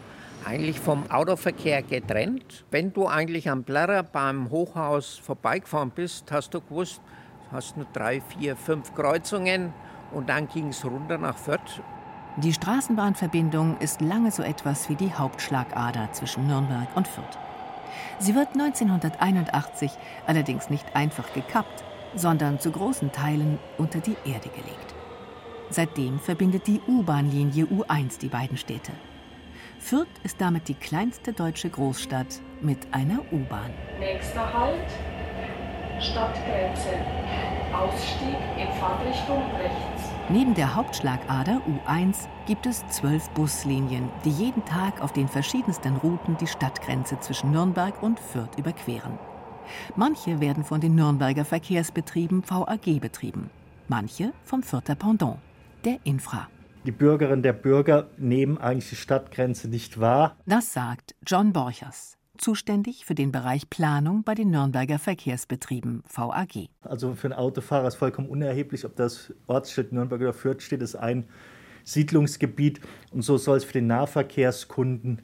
eigentlich 0.47 0.81
vom 0.81 1.11
Autoverkehr 1.11 1.83
getrennt. 1.83 2.65
Wenn 2.71 2.93
du 2.93 3.07
eigentlich 3.07 3.51
am 3.51 3.65
Plärrer 3.65 4.03
beim 4.03 4.49
Hochhaus 4.51 5.19
vorbeigefahren 5.19 5.91
bist, 5.91 6.31
hast 6.33 6.55
du 6.55 6.61
gewusst, 6.61 7.03
hast 7.53 7.77
nur 7.77 7.87
drei, 7.93 8.21
vier, 8.21 8.57
fünf 8.57 8.95
Kreuzungen 8.95 9.75
und 10.13 10.29
dann 10.29 10.49
ging 10.49 10.69
es 10.69 10.85
runter 10.85 11.19
nach 11.19 11.37
Fürth. 11.37 11.83
Die 12.37 12.53
Straßenbahnverbindung 12.53 13.79
ist 13.79 14.01
lange 14.01 14.31
so 14.31 14.43
etwas 14.43 14.89
wie 14.89 14.95
die 14.95 15.13
Hauptschlagader 15.13 16.13
zwischen 16.13 16.47
Nürnberg 16.47 16.89
und 16.95 17.09
Fürth. 17.09 17.39
Sie 18.19 18.35
wird 18.35 18.49
1981 18.55 19.91
allerdings 20.27 20.71
nicht 20.71 20.95
einfach 20.95 21.33
gekappt, 21.33 21.85
sondern 22.15 22.61
zu 22.61 22.71
großen 22.71 23.11
Teilen 23.13 23.59
unter 23.79 23.99
die 23.99 24.17
Erde 24.25 24.49
gelegt. 24.49 24.95
Seitdem 25.71 26.19
verbindet 26.19 26.67
die 26.67 26.81
U-Bahn-Linie 26.87 27.65
U1 27.65 28.19
die 28.21 28.29
beiden 28.29 28.57
Städte. 28.57 28.93
Fürth 29.79 30.09
ist 30.23 30.41
damit 30.41 30.69
die 30.69 30.75
kleinste 30.75 31.33
deutsche 31.33 31.71
Großstadt 31.71 32.41
mit 32.61 32.79
einer 32.93 33.21
U-Bahn. 33.33 33.73
Nächster 33.99 34.53
Halt, 34.53 34.89
Stadtgrenze. 36.01 36.95
Ausstieg 37.73 38.37
in 38.59 38.69
Fahrtrichtung 38.81 39.43
rechts. 39.57 39.90
Neben 40.33 40.55
der 40.55 40.77
Hauptschlagader 40.77 41.61
U1 41.67 42.29
gibt 42.47 42.65
es 42.65 42.87
zwölf 42.87 43.29
Buslinien, 43.31 44.09
die 44.25 44.31
jeden 44.31 44.65
Tag 44.65 45.03
auf 45.03 45.13
den 45.13 45.27
verschiedensten 45.27 45.97
Routen 45.97 46.37
die 46.37 46.47
Stadtgrenze 46.47 47.19
zwischen 47.19 47.51
Nürnberg 47.51 48.01
und 48.01 48.21
Fürth 48.21 48.57
überqueren. 48.57 49.19
Manche 49.97 50.39
werden 50.39 50.63
von 50.63 50.81
den 50.81 50.95
Nürnberger 50.95 51.45
Verkehrsbetrieben 51.45 52.49
VAG 52.49 53.01
betrieben, 53.01 53.51
manche 53.89 54.33
vom 54.45 54.63
Fürther 54.63 54.95
Pendant, 54.95 55.39
der 55.85 55.99
Infra. 56.05 56.47
Die 56.87 56.93
Bürgerinnen 56.93 57.43
der 57.43 57.53
Bürger 57.53 58.07
nehmen 58.17 58.57
eigentlich 58.57 58.91
die 58.91 58.97
Stadtgrenze 58.97 59.67
nicht 59.67 59.99
wahr. 59.99 60.37
Das 60.47 60.73
sagt 60.73 61.17
John 61.27 61.53
Borchers, 61.53 62.17
zuständig 62.41 63.05
für 63.05 63.15
den 63.15 63.33
Bereich 63.33 63.69
Planung 63.71 64.23
bei 64.25 64.35
den 64.35 64.51
Nürnberger 64.51 64.99
Verkehrsbetrieben 64.99 66.03
VAG. 66.13 66.69
Also 66.83 67.15
für 67.15 67.29
einen 67.29 67.35
Autofahrer 67.35 67.89
ist 67.89 67.97
vollkommen 67.97 68.29
unerheblich, 68.29 68.85
ob 68.85 68.97
das 68.97 69.33
Ortsschild 69.47 69.93
Nürnberg 69.93 70.21
oder 70.21 70.33
Fürth 70.33 70.63
steht, 70.63 70.83
ist 70.83 70.97
ein 70.97 71.29
Siedlungsgebiet 71.85 72.81
und 73.13 73.23
so 73.23 73.37
soll 73.37 73.59
es 73.59 73.65
für 73.65 73.73
den 73.73 73.87
Nahverkehrskunden 73.87 75.23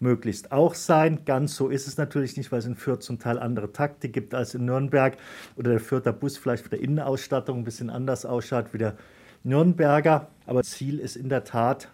möglichst 0.00 0.52
auch 0.52 0.74
sein. 0.74 1.24
Ganz 1.24 1.56
so 1.56 1.68
ist 1.68 1.86
es 1.86 1.96
natürlich 1.96 2.36
nicht, 2.36 2.52
weil 2.52 2.58
es 2.58 2.66
in 2.66 2.76
Fürth 2.76 3.02
zum 3.02 3.18
Teil 3.18 3.38
andere 3.38 3.72
Takte 3.72 4.08
gibt 4.08 4.34
als 4.34 4.54
in 4.54 4.64
Nürnberg 4.64 5.16
oder 5.56 5.70
der 5.70 5.80
Fürther 5.80 6.12
Bus 6.12 6.36
vielleicht 6.36 6.62
von 6.62 6.70
der 6.70 6.80
Innenausstattung 6.80 7.58
ein 7.58 7.64
bisschen 7.64 7.90
anders 7.90 8.24
ausschaut 8.24 8.72
wie 8.72 8.78
der 8.78 8.96
Nürnberger. 9.42 10.28
Aber 10.46 10.62
Ziel 10.62 10.98
ist 10.98 11.16
in 11.16 11.28
der 11.28 11.44
Tat, 11.44 11.88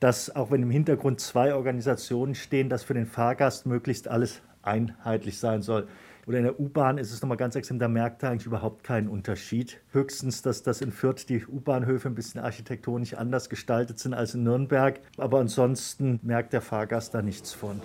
dass 0.00 0.34
auch 0.34 0.50
wenn 0.50 0.62
im 0.62 0.70
Hintergrund 0.70 1.20
zwei 1.20 1.54
Organisationen 1.54 2.34
stehen, 2.34 2.68
dass 2.68 2.84
für 2.84 2.94
den 2.94 3.06
Fahrgast 3.06 3.66
möglichst 3.66 4.08
alles 4.08 4.40
einheitlich 4.62 5.38
sein 5.38 5.62
soll. 5.62 5.88
Oder 6.26 6.38
in 6.38 6.44
der 6.44 6.60
U-Bahn 6.60 6.98
ist 6.98 7.10
es 7.10 7.22
nochmal 7.22 7.38
ganz 7.38 7.56
extrem, 7.56 7.78
da 7.78 7.88
merkt 7.88 8.22
er 8.22 8.30
eigentlich 8.30 8.44
überhaupt 8.44 8.84
keinen 8.84 9.08
Unterschied. 9.08 9.80
Höchstens, 9.92 10.42
dass 10.42 10.62
das 10.62 10.82
in 10.82 10.92
Fürth 10.92 11.26
die 11.26 11.46
U-Bahnhöfe 11.46 12.08
ein 12.08 12.14
bisschen 12.14 12.42
architektonisch 12.42 13.14
anders 13.14 13.48
gestaltet 13.48 13.98
sind 13.98 14.12
als 14.12 14.34
in 14.34 14.42
Nürnberg. 14.42 15.00
Aber 15.16 15.40
ansonsten 15.40 16.20
merkt 16.22 16.52
der 16.52 16.60
Fahrgast 16.60 17.14
da 17.14 17.22
nichts 17.22 17.54
von. 17.54 17.80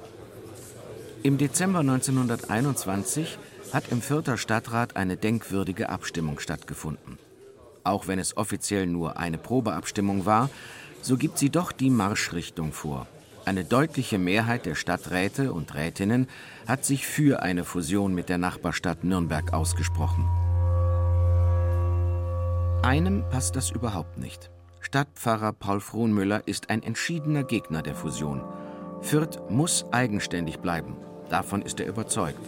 Im 1.23 1.37
Dezember 1.37 1.79
1921 1.79 3.37
hat 3.71 3.89
im 3.93 4.01
Fürther 4.01 4.35
Stadtrat 4.37 4.97
eine 4.97 5.15
denkwürdige 5.15 5.87
Abstimmung 5.87 6.39
stattgefunden. 6.39 7.17
Auch 7.85 8.09
wenn 8.09 8.19
es 8.19 8.35
offiziell 8.35 8.87
nur 8.87 9.17
eine 9.17 9.37
Probeabstimmung 9.37 10.25
war, 10.25 10.49
so 11.03 11.17
gibt 11.17 11.37
sie 11.37 11.49
doch 11.49 11.71
die 11.71 11.89
Marschrichtung 11.89 12.71
vor. 12.71 13.07
Eine 13.45 13.65
deutliche 13.65 14.17
Mehrheit 14.17 14.65
der 14.65 14.75
Stadträte 14.75 15.51
und 15.51 15.75
Rätinnen 15.75 16.27
hat 16.65 16.85
sich 16.85 17.05
für 17.05 17.43
eine 17.43 17.65
Fusion 17.65 18.15
mit 18.15 18.29
der 18.29 18.37
Nachbarstadt 18.37 19.03
Nürnberg 19.03 19.51
ausgesprochen. 19.53 20.25
Einem 22.83 23.23
passt 23.29 23.57
das 23.57 23.69
überhaupt 23.69 24.17
nicht. 24.17 24.49
Stadtpfarrer 24.79 25.51
Paul 25.51 25.81
Frohnmüller 25.81 26.43
ist 26.45 26.69
ein 26.69 26.83
entschiedener 26.83 27.43
Gegner 27.43 27.81
der 27.81 27.95
Fusion. 27.95 28.41
Fürth 29.01 29.41
muss 29.49 29.85
eigenständig 29.91 30.59
bleiben. 30.59 30.95
Davon 31.29 31.61
ist 31.61 31.81
er 31.81 31.87
überzeugt. 31.87 32.39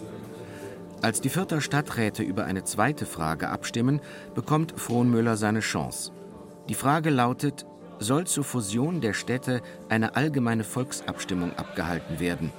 Als 1.02 1.20
die 1.20 1.28
Fürther 1.28 1.60
Stadträte 1.60 2.22
über 2.22 2.44
eine 2.46 2.64
zweite 2.64 3.04
Frage 3.04 3.50
abstimmen, 3.50 4.00
bekommt 4.34 4.72
Frohnmüller 4.76 5.36
seine 5.36 5.60
Chance. 5.60 6.12
Die 6.70 6.74
Frage 6.74 7.10
lautet, 7.10 7.66
soll 7.98 8.26
zur 8.26 8.44
Fusion 8.44 9.00
der 9.00 9.12
Städte 9.12 9.62
eine 9.88 10.16
allgemeine 10.16 10.64
Volksabstimmung 10.64 11.52
abgehalten 11.56 12.20
werden. 12.20 12.52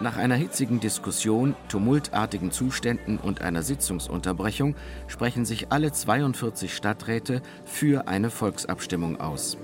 Nach 0.00 0.16
einer 0.16 0.34
hitzigen 0.34 0.80
Diskussion, 0.80 1.54
tumultartigen 1.68 2.50
Zuständen 2.50 3.18
und 3.18 3.40
einer 3.40 3.62
Sitzungsunterbrechung 3.62 4.74
sprechen 5.06 5.44
sich 5.44 5.70
alle 5.70 5.92
42 5.92 6.74
Stadträte 6.74 7.40
für 7.64 8.08
eine 8.08 8.30
Volksabstimmung 8.30 9.20
aus. 9.20 9.56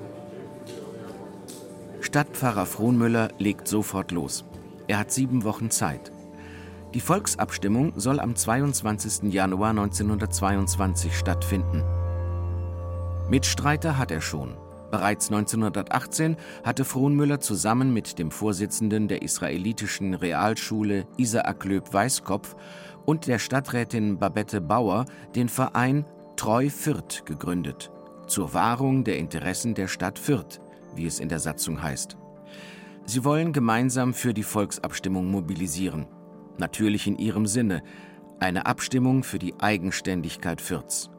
Stadtpfarrer 2.00 2.66
Frohnmüller 2.66 3.30
legt 3.38 3.66
sofort 3.66 4.12
los. 4.12 4.44
Er 4.86 4.98
hat 4.98 5.10
sieben 5.10 5.42
Wochen 5.44 5.70
Zeit. 5.70 6.12
Die 6.94 7.00
Volksabstimmung 7.00 7.92
soll 7.96 8.20
am 8.20 8.36
22. 8.36 9.32
Januar 9.32 9.70
1922 9.70 11.18
stattfinden. 11.18 11.82
Mitstreiter 13.28 13.98
hat 13.98 14.10
er 14.10 14.22
schon. 14.22 14.56
Bereits 14.90 15.30
1918 15.30 16.36
hatte 16.64 16.84
Frohnmüller 16.84 17.40
zusammen 17.40 17.92
mit 17.92 18.18
dem 18.18 18.30
Vorsitzenden 18.30 19.06
der 19.06 19.22
israelitischen 19.22 20.14
Realschule 20.14 21.06
Isaac 21.18 21.64
Löb 21.64 21.92
Weißkopf 21.92 22.56
und 23.04 23.26
der 23.26 23.38
Stadträtin 23.38 24.18
Babette 24.18 24.60
Bauer 24.60 25.04
den 25.34 25.48
Verein 25.48 26.06
Treu 26.36 26.70
Fürth 26.70 27.24
gegründet, 27.26 27.90
zur 28.26 28.54
Wahrung 28.54 29.04
der 29.04 29.18
Interessen 29.18 29.74
der 29.74 29.88
Stadt 29.88 30.18
Fürth, 30.18 30.60
wie 30.94 31.06
es 31.06 31.20
in 31.20 31.28
der 31.28 31.40
Satzung 31.40 31.82
heißt. 31.82 32.16
Sie 33.04 33.24
wollen 33.24 33.52
gemeinsam 33.52 34.14
für 34.14 34.32
die 34.32 34.42
Volksabstimmung 34.42 35.30
mobilisieren, 35.30 36.06
natürlich 36.58 37.06
in 37.06 37.18
ihrem 37.18 37.46
Sinne, 37.46 37.82
eine 38.40 38.66
Abstimmung 38.66 39.22
für 39.22 39.38
die 39.38 39.54
Eigenständigkeit 39.58 40.60
Fürths. 40.60 41.10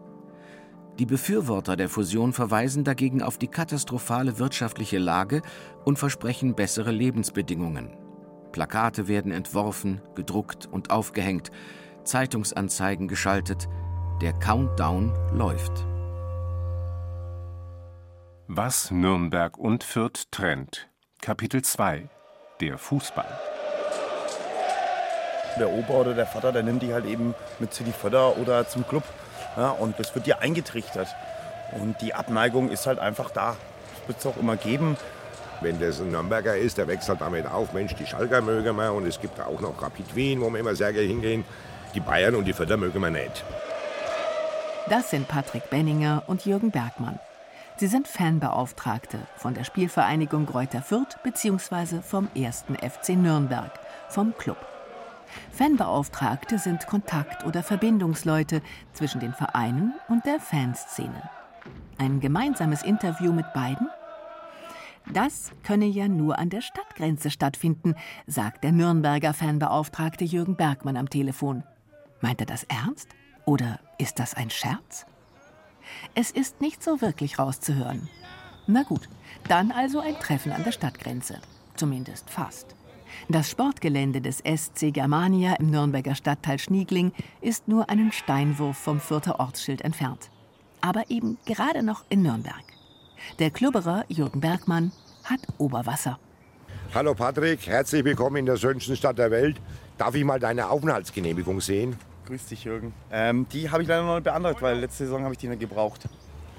Die 1.00 1.06
Befürworter 1.06 1.78
der 1.78 1.88
Fusion 1.88 2.34
verweisen 2.34 2.84
dagegen 2.84 3.24
auf 3.24 3.38
die 3.38 3.48
katastrophale 3.48 4.38
wirtschaftliche 4.38 4.98
Lage 4.98 5.42
und 5.86 5.98
versprechen 5.98 6.56
bessere 6.56 6.92
Lebensbedingungen. 6.92 7.96
Plakate 8.52 9.08
werden 9.08 9.32
entworfen, 9.32 10.02
gedruckt 10.16 10.66
und 10.66 10.92
aufgehängt, 10.92 11.52
Zeitungsanzeigen 12.04 13.08
geschaltet. 13.08 13.70
Der 14.22 14.34
Countdown 14.34 15.14
läuft. 15.32 15.86
Was 18.48 18.92
Nürnberg 18.92 19.58
und 19.58 19.86
Fürth 19.86 20.30
trennt. 20.32 20.90
Kapitel 21.22 21.62
2 21.62 22.10
Der 22.60 22.78
Fußball. 22.78 23.40
Der 25.58 25.70
Opa 25.70 25.94
oder 25.94 26.14
der 26.14 26.26
Vater, 26.26 26.52
der 26.52 26.64
nimmt 26.64 26.82
die 26.82 26.94
halt 26.94 27.06
eben 27.06 27.36
mit 27.60 27.74
zu 27.74 27.86
die 27.86 27.94
Förder 27.94 28.38
oder 28.38 28.68
zum 28.68 28.86
Club. 28.86 29.04
Ja, 29.58 29.72
und 29.72 30.00
das 30.00 30.14
wird 30.16 30.26
dir 30.26 30.42
eingetrichtert. 30.42 31.08
Und 31.72 32.02
die 32.02 32.14
Abneigung 32.14 32.70
ist 32.70 32.88
halt 32.88 33.00
einfach 33.00 33.32
da. 33.32 33.56
Das 34.00 34.08
wird 34.08 34.20
es 34.20 34.26
auch 34.26 34.38
immer 34.38 34.56
geben. 34.56 34.98
Wenn 35.62 35.80
das 35.80 36.00
ein 36.00 36.12
Nürnberger 36.12 36.56
ist, 36.56 36.78
der 36.78 36.88
wechselt 36.88 37.20
damit 37.22 37.46
auf. 37.46 37.74
Mensch, 37.74 37.94
die 37.96 38.06
Schalker 38.06 38.42
mögen 38.42 38.76
wir 38.78 38.94
und 38.94 39.06
es 39.06 39.20
gibt 39.20 39.40
auch 39.40 39.60
noch 39.60 39.82
Rapid 39.82 40.16
Wien, 40.16 40.42
wo 40.42 40.50
wir 40.50 40.60
immer 40.60 40.76
sehr 40.76 40.94
gerne 40.94 41.08
hingehen. 41.08 41.44
Die 41.94 42.00
Bayern 42.00 42.36
und 42.36 42.46
die 42.46 42.54
Vierter 42.54 42.78
mögen 42.78 43.02
wir 43.02 43.10
nicht. 43.10 43.44
Das 44.90 45.10
sind 45.10 45.28
Patrick 45.28 45.70
Benninger 45.70 46.24
und 46.28 46.46
Jürgen 46.46 46.72
Bergmann. 46.72 47.20
Sie 47.78 47.88
sind 47.88 48.08
Fanbeauftragte 48.08 49.20
von 49.38 49.54
der 49.54 49.64
Spielvereinigung 49.64 50.46
Greuther 50.46 50.82
Fürth 50.82 51.18
bzw. 51.24 52.02
vom 52.02 52.28
1. 52.36 52.66
FC 52.82 53.10
Nürnberg, 53.10 53.72
vom 54.10 54.36
Club. 54.38 54.58
Fanbeauftragte 55.52 56.58
sind 56.58 56.88
Kontakt- 56.88 57.46
oder 57.46 57.64
Verbindungsleute 57.64 58.62
zwischen 58.94 59.20
den 59.20 59.34
Vereinen 59.34 59.94
und 60.08 60.26
der 60.26 60.40
Fanszene. 60.40 61.30
Ein 61.98 62.20
gemeinsames 62.20 62.84
Interview 62.84 63.34
mit 63.34 63.52
beiden? 63.54 63.90
Das 65.12 65.52
könne 65.64 65.86
ja 65.86 66.08
nur 66.08 66.38
an 66.38 66.50
der 66.50 66.62
Stadtgrenze 66.62 67.32
stattfinden, 67.32 67.96
sagt 68.28 68.64
der 68.64 68.72
Nürnberger 68.72 69.34
Fanbeauftragte 69.34 70.24
Jürgen 70.24 70.56
Bergmann 70.56 70.98
am 70.98 71.10
Telefon. 71.10 71.64
Meint 72.22 72.42
er 72.42 72.46
das 72.46 72.64
ernst? 72.66 73.10
Oder 73.46 73.80
ist 73.98 74.20
das 74.20 74.36
ein 74.36 74.50
Scherz? 74.50 75.06
Es 76.14 76.30
ist 76.30 76.62
nicht 76.62 76.84
so 76.84 77.02
wirklich 77.02 77.40
rauszuhören. 77.40 78.08
Na 78.68 78.84
gut, 78.84 79.10
dann 79.48 79.72
also 79.72 80.00
ein 80.00 80.20
Treffen 80.20 80.52
an 80.52 80.64
der 80.64 80.72
Stadtgrenze. 80.72 81.40
Zumindest 81.76 82.30
fast. 82.30 82.76
Das 83.28 83.50
Sportgelände 83.50 84.22
des 84.22 84.38
SC 84.40 84.94
Germania 84.94 85.56
im 85.56 85.70
Nürnberger 85.70 86.16
Stadtteil 86.16 86.60
Schniegling 86.60 87.12
ist 87.42 87.68
nur 87.68 87.90
einen 87.90 88.12
Steinwurf 88.12 88.78
vom 88.78 89.00
Fürther 89.00 89.40
Ortsschild 89.40 89.82
entfernt. 89.82 90.30
Aber 90.82 91.10
eben 91.10 91.38
gerade 91.46 91.84
noch 91.84 92.06
in 92.10 92.22
Nürnberg. 92.22 92.64
Der 93.40 93.52
Klubberer 93.52 94.06
Jürgen 94.08 94.40
Bergmann 94.40 94.92
hat 95.24 95.42
Oberwasser. 95.58 96.20
Hallo 96.94 97.14
Patrick, 97.14 97.68
herzlich 97.68 98.04
willkommen 98.04 98.38
in 98.38 98.46
der 98.46 98.58
schönsten 98.58 98.96
Stadt 98.96 99.18
der 99.18 99.30
Welt. 99.30 99.58
Darf 99.98 100.16
ich 100.16 100.24
mal 100.24 100.40
deine 100.40 100.70
Aufenthaltsgenehmigung 100.70 101.62
sehen? 101.62 101.96
Grüß 102.26 102.46
dich, 102.48 102.64
Jürgen. 102.64 102.94
Ähm, 103.12 103.48
die 103.52 103.70
habe 103.70 103.84
ich 103.84 103.88
leider 103.88 104.04
noch 104.04 104.16
nicht 104.16 104.24
beantragt, 104.24 104.62
weil 104.62 104.80
letzte 104.80 105.06
Saison 105.06 105.24
habe 105.24 105.34
ich 105.34 105.38
die 105.38 105.48
nicht 105.48 105.60
gebraucht. 105.60 106.08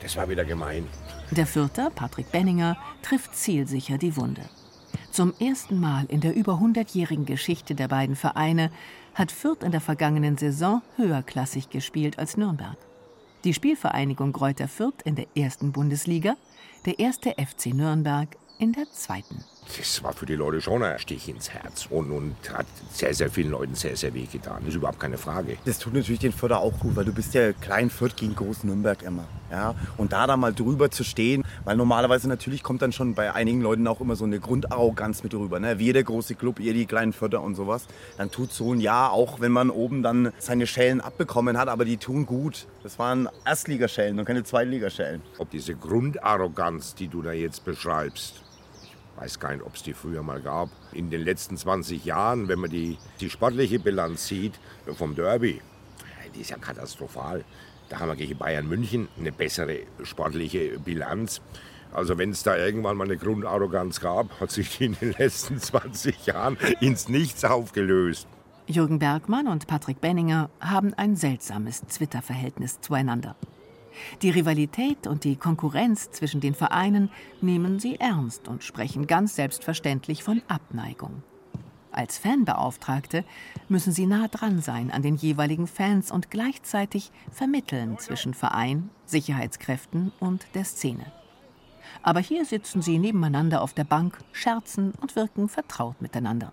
Das 0.00 0.16
war 0.16 0.28
wieder 0.28 0.44
gemein. 0.44 0.86
Der 1.30 1.46
Fürther, 1.46 1.90
Patrick 1.94 2.30
Benninger, 2.32 2.76
trifft 3.02 3.34
zielsicher 3.34 3.98
die 3.98 4.16
Wunde. 4.16 4.42
Zum 5.10 5.34
ersten 5.40 5.80
Mal 5.80 6.06
in 6.06 6.20
der 6.20 6.36
über 6.36 6.54
100-jährigen 6.54 7.26
Geschichte 7.26 7.74
der 7.74 7.88
beiden 7.88 8.14
Vereine 8.14 8.70
hat 9.14 9.32
Fürth 9.32 9.64
in 9.64 9.72
der 9.72 9.80
vergangenen 9.80 10.38
Saison 10.38 10.82
höherklassig 10.96 11.68
gespielt 11.68 12.18
als 12.18 12.36
Nürnberg. 12.36 12.76
Die 13.42 13.52
Spielvereinigung 13.52 14.32
Greuther 14.32 14.68
Fürth 14.68 15.02
in 15.04 15.16
der 15.16 15.26
ersten 15.34 15.72
Bundesliga, 15.72 16.36
der 16.86 17.00
erste 17.00 17.30
FC 17.30 17.74
Nürnberg 17.74 18.28
in 18.58 18.72
der 18.72 18.88
zweiten 18.92 19.42
das 19.76 20.02
war 20.02 20.12
für 20.12 20.26
die 20.26 20.34
Leute 20.34 20.60
schon 20.60 20.82
ein 20.82 20.98
Stich 20.98 21.28
ins 21.28 21.50
Herz 21.50 21.86
und, 21.90 22.10
und 22.10 22.34
hat 22.52 22.66
sehr, 22.92 23.14
sehr 23.14 23.30
vielen 23.30 23.50
Leuten 23.50 23.74
sehr, 23.74 23.96
sehr 23.96 24.12
weh 24.14 24.26
getan. 24.26 24.58
Das 24.60 24.70
ist 24.70 24.74
überhaupt 24.76 25.00
keine 25.00 25.18
Frage. 25.18 25.56
Das 25.64 25.78
tut 25.78 25.94
natürlich 25.94 26.20
den 26.20 26.32
Förder 26.32 26.60
auch 26.60 26.78
gut, 26.78 26.96
weil 26.96 27.04
du 27.04 27.12
bist 27.12 27.34
ja 27.34 27.52
klein 27.52 27.90
Fürth 27.90 28.16
gegen 28.16 28.34
Groß 28.34 28.64
Nürnberg 28.64 29.02
immer. 29.02 29.24
Ja? 29.50 29.74
Und 29.96 30.12
da 30.12 30.26
da 30.26 30.36
mal 30.36 30.52
drüber 30.52 30.90
zu 30.90 31.04
stehen, 31.04 31.44
weil 31.64 31.76
normalerweise 31.76 32.28
natürlich 32.28 32.62
kommt 32.62 32.82
dann 32.82 32.92
schon 32.92 33.14
bei 33.14 33.32
einigen 33.32 33.60
Leuten 33.60 33.86
auch 33.86 34.00
immer 34.00 34.16
so 34.16 34.24
eine 34.24 34.40
Grundarroganz 34.40 35.22
mit 35.22 35.34
rüber. 35.34 35.60
Ne? 35.60 35.78
Wir 35.78 35.92
der 35.92 36.04
große 36.04 36.34
Club, 36.34 36.60
ihr 36.60 36.74
die 36.74 36.86
kleinen 36.86 37.12
Förder 37.12 37.42
und 37.42 37.54
sowas. 37.54 37.86
Dann 38.16 38.30
tut 38.30 38.52
so 38.52 38.72
ein 38.72 38.80
Jahr, 38.80 39.12
auch 39.12 39.40
wenn 39.40 39.52
man 39.52 39.70
oben 39.70 40.02
dann 40.02 40.32
seine 40.38 40.66
Schellen 40.66 41.00
abbekommen 41.00 41.58
hat, 41.58 41.68
aber 41.68 41.84
die 41.84 41.96
tun 41.96 42.26
gut. 42.26 42.66
Das 42.82 42.98
waren 42.98 43.28
Erstligaschellen 43.44 44.18
und 44.18 44.24
keine 44.24 44.42
Zweitligaschellen. 44.42 45.22
Ob 45.38 45.50
diese 45.50 45.74
Grundarroganz, 45.74 46.94
die 46.94 47.08
du 47.08 47.22
da 47.22 47.32
jetzt 47.32 47.64
beschreibst, 47.64 48.42
weiß 49.16 49.38
gar 49.38 49.52
nicht, 49.52 49.64
ob 49.64 49.74
es 49.74 49.82
die 49.82 49.92
früher 49.92 50.22
mal 50.22 50.40
gab. 50.40 50.70
In 50.92 51.10
den 51.10 51.22
letzten 51.22 51.56
20 51.56 52.04
Jahren, 52.04 52.48
wenn 52.48 52.58
man 52.58 52.70
die, 52.70 52.98
die 53.20 53.30
sportliche 53.30 53.78
Bilanz 53.78 54.26
sieht 54.26 54.58
vom 54.96 55.14
Derby, 55.14 55.60
die 56.34 56.40
ist 56.40 56.50
ja 56.50 56.58
katastrophal. 56.58 57.44
Da 57.88 57.98
haben 57.98 58.08
wir 58.08 58.16
gegen 58.16 58.38
Bayern 58.38 58.68
München 58.68 59.08
eine 59.18 59.32
bessere 59.32 59.80
sportliche 60.04 60.78
Bilanz. 60.78 61.40
Also 61.92 62.18
wenn 62.18 62.30
es 62.30 62.44
da 62.44 62.56
irgendwann 62.56 62.96
mal 62.96 63.04
eine 63.04 63.16
Grundarroganz 63.16 64.00
gab, 64.00 64.40
hat 64.40 64.50
sich 64.52 64.78
die 64.78 64.86
in 64.86 64.94
den 64.94 65.12
letzten 65.12 65.58
20 65.60 66.26
Jahren 66.26 66.56
ins 66.80 67.08
Nichts 67.08 67.44
aufgelöst. 67.44 68.28
Jürgen 68.66 69.00
Bergmann 69.00 69.48
und 69.48 69.66
Patrick 69.66 70.00
Benninger 70.00 70.48
haben 70.60 70.94
ein 70.94 71.16
seltsames 71.16 71.80
Twitter-Verhältnis 71.82 72.80
zueinander. 72.80 73.34
Die 74.22 74.30
Rivalität 74.30 75.06
und 75.06 75.24
die 75.24 75.36
Konkurrenz 75.36 76.10
zwischen 76.10 76.40
den 76.40 76.54
Vereinen 76.54 77.10
nehmen 77.40 77.78
sie 77.78 77.96
ernst 77.96 78.48
und 78.48 78.64
sprechen 78.64 79.06
ganz 79.06 79.36
selbstverständlich 79.36 80.22
von 80.22 80.42
Abneigung. 80.48 81.22
Als 81.92 82.18
Fanbeauftragte 82.18 83.24
müssen 83.68 83.92
sie 83.92 84.06
nah 84.06 84.28
dran 84.28 84.60
sein 84.60 84.90
an 84.90 85.02
den 85.02 85.16
jeweiligen 85.16 85.66
Fans 85.66 86.12
und 86.12 86.30
gleichzeitig 86.30 87.10
vermitteln 87.32 87.98
zwischen 87.98 88.34
Verein, 88.34 88.90
Sicherheitskräften 89.06 90.12
und 90.20 90.46
der 90.54 90.64
Szene. 90.64 91.06
Aber 92.02 92.20
hier 92.20 92.44
sitzen 92.44 92.82
sie 92.82 92.98
nebeneinander 92.98 93.60
auf 93.62 93.74
der 93.74 93.84
Bank, 93.84 94.18
scherzen 94.32 94.92
und 95.00 95.16
wirken 95.16 95.48
vertraut 95.48 96.00
miteinander 96.00 96.52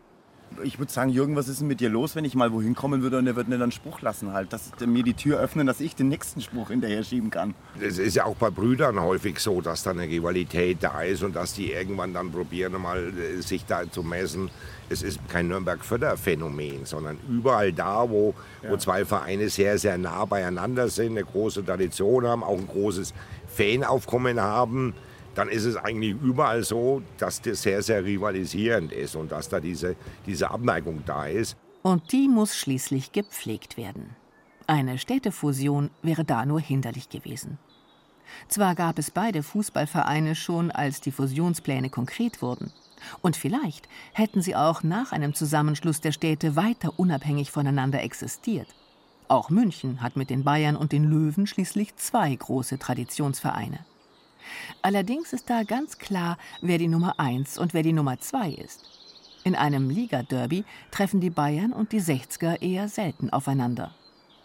ich 0.63 0.79
würde 0.79 0.91
sagen, 0.91 1.09
Jürgen, 1.09 1.35
was 1.35 1.47
ist 1.47 1.61
denn 1.61 1.67
mit 1.67 1.79
dir 1.79 1.89
los, 1.89 2.15
wenn 2.15 2.25
ich 2.25 2.35
mal 2.35 2.51
wohin 2.51 2.75
kommen 2.75 3.01
würde 3.01 3.17
und 3.17 3.27
er 3.27 3.35
würde 3.35 3.49
mir 3.49 3.55
dann 3.55 3.63
einen 3.63 3.71
Spruch 3.71 4.01
lassen 4.01 4.33
halt, 4.33 4.53
dass 4.53 4.71
mir 4.85 5.03
die 5.03 5.13
Tür 5.13 5.39
öffnen, 5.39 5.67
dass 5.67 5.79
ich 5.79 5.95
den 5.95 6.09
nächsten 6.09 6.41
Spruch 6.41 6.69
hinterher 6.69 7.03
schieben 7.03 7.29
kann. 7.29 7.53
Es 7.79 7.97
ist 7.97 8.15
ja 8.15 8.25
auch 8.25 8.35
bei 8.35 8.49
Brüdern 8.49 8.99
häufig 9.01 9.39
so, 9.39 9.61
dass 9.61 9.83
da 9.83 9.91
eine 9.91 10.03
Rivalität 10.03 10.77
da 10.81 11.01
ist 11.01 11.23
und 11.23 11.35
dass 11.35 11.53
die 11.53 11.71
irgendwann 11.71 12.13
dann 12.13 12.31
probieren, 12.31 12.73
mal 12.81 13.13
äh, 13.17 13.41
sich 13.41 13.65
da 13.65 13.89
zu 13.89 14.03
messen. 14.03 14.49
Es 14.89 15.01
ist 15.01 15.19
kein 15.27 15.47
Nürnberg-Förder-Phänomen, 15.49 16.85
sondern 16.85 17.17
überall 17.29 17.73
da, 17.73 18.09
wo, 18.09 18.33
ja. 18.63 18.69
wo 18.69 18.77
zwei 18.77 19.03
Vereine 19.05 19.49
sehr, 19.49 19.77
sehr 19.77 19.97
nah 19.97 20.25
beieinander 20.25 20.87
sind, 20.89 21.11
eine 21.11 21.25
große 21.25 21.65
Tradition 21.65 22.25
haben, 22.25 22.43
auch 22.43 22.57
ein 22.57 22.67
großes 22.67 23.13
Fanaufkommen 23.47 24.39
haben, 24.39 24.93
dann 25.37 25.49
ist 25.49 25.65
es 25.65 25.75
eigentlich 25.75 26.15
überall 26.19 26.63
so, 26.63 27.03
dass 27.19 27.39
das 27.41 27.61
sehr, 27.61 27.83
sehr 27.83 28.03
rivalisierend 28.03 28.91
ist 28.91 29.15
und 29.15 29.31
dass 29.31 29.47
da 29.49 29.59
diese, 29.59 29.95
diese 30.25 30.49
Abneigung 30.49 31.03
da 31.05 31.27
ist. 31.27 31.55
Und 31.83 32.11
die 32.11 32.27
muss 32.27 32.57
schließlich 32.57 33.11
gepflegt 33.11 33.77
werden. 33.77 34.15
Eine 34.65 34.97
Städtefusion 34.97 35.91
wäre 36.01 36.25
da 36.25 36.43
nur 36.47 36.59
hinderlich 36.59 37.09
gewesen. 37.09 37.59
Zwar 38.47 38.73
gab 38.73 38.97
es 38.97 39.11
beide 39.11 39.43
Fußballvereine 39.43 40.33
schon, 40.33 40.71
als 40.71 41.01
die 41.01 41.11
Fusionspläne 41.11 41.91
konkret 41.91 42.41
wurden. 42.41 42.73
Und 43.21 43.37
vielleicht 43.37 43.87
hätten 44.13 44.41
sie 44.41 44.55
auch 44.55 44.81
nach 44.81 45.11
einem 45.11 45.35
Zusammenschluss 45.35 46.01
der 46.01 46.13
Städte 46.13 46.55
weiter 46.55 46.93
unabhängig 46.97 47.51
voneinander 47.51 48.01
existiert. 48.01 48.73
Auch 49.27 49.51
München 49.51 50.01
hat 50.01 50.15
mit 50.15 50.31
den 50.31 50.43
Bayern 50.43 50.75
und 50.75 50.91
den 50.91 51.03
Löwen 51.03 51.45
schließlich 51.45 51.95
zwei 51.95 52.33
große 52.33 52.79
Traditionsvereine. 52.79 53.85
Allerdings 54.81 55.33
ist 55.33 55.49
da 55.49 55.63
ganz 55.63 55.97
klar, 55.97 56.37
wer 56.61 56.77
die 56.77 56.87
Nummer 56.87 57.19
1 57.19 57.57
und 57.57 57.73
wer 57.73 57.83
die 57.83 57.93
Nummer 57.93 58.19
2 58.19 58.51
ist. 58.51 58.83
In 59.43 59.55
einem 59.55 59.89
Liga-Derby 59.89 60.65
treffen 60.91 61.21
die 61.21 61.29
Bayern 61.29 61.71
und 61.71 61.91
die 61.91 62.01
60er 62.01 62.61
eher 62.61 62.89
selten 62.89 63.29
aufeinander. 63.29 63.91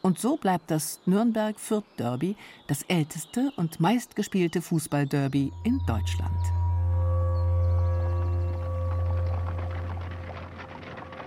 Und 0.01 0.19
so 0.19 0.37
bleibt 0.37 0.71
das 0.71 1.01
Nürnberg-Fürth-Derby 1.07 2.37
das 2.67 2.83
älteste 2.83 3.53
und 3.57 3.81
meistgespielte 3.81 4.61
Fußball-Derby 4.61 5.53
in 5.65 5.81
Deutschland. 5.87 6.53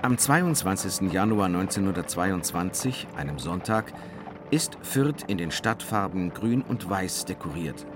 Am 0.02 0.18
22. 0.18 1.12
Januar 1.12 1.48
1922, 1.48 3.08
einem 3.18 3.40
Sonntag, 3.40 3.92
ist 4.52 4.78
Fürth 4.84 5.24
in 5.28 5.38
den 5.38 5.50
Stadtfarben 5.50 6.32
Grün 6.32 6.62
und 6.62 6.88
Weiß 6.88 7.26
dekoriert. 7.26 7.88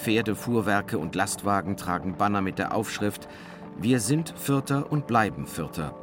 Pferdefuhrwerke 0.00 0.98
und 0.98 1.14
Lastwagen 1.14 1.76
tragen 1.76 2.16
Banner 2.16 2.40
mit 2.40 2.58
der 2.58 2.74
Aufschrift 2.74 3.28
Wir 3.78 4.00
sind 4.00 4.32
Fürther 4.34 4.90
und 4.90 5.06
bleiben 5.06 5.46
Fürther. 5.46 5.94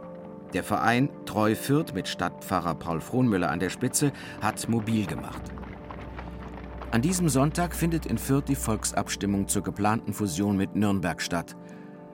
Der 0.54 0.64
Verein 0.64 1.10
Treu 1.26 1.56
Fürth 1.56 1.94
mit 1.94 2.08
Stadtpfarrer 2.08 2.76
Paul 2.76 3.02
Frohnmüller 3.02 3.50
an 3.50 3.60
der 3.60 3.72
Spitze 3.72 4.12
hat 4.40 4.70
mobil 4.70 5.08
gemacht. 5.08 5.42
An 6.92 7.02
diesem 7.02 7.28
Sonntag 7.28 7.76
findet 7.76 8.06
in 8.06 8.20
Fürth 8.20 8.48
die 8.48 8.56
Volksabstimmung 8.56 9.48
zur 9.48 9.64
geplanten 9.64 10.14
Fusion 10.14 10.58
mit 10.58 10.76
Nürnberg 10.76 11.20
statt. 11.20 11.56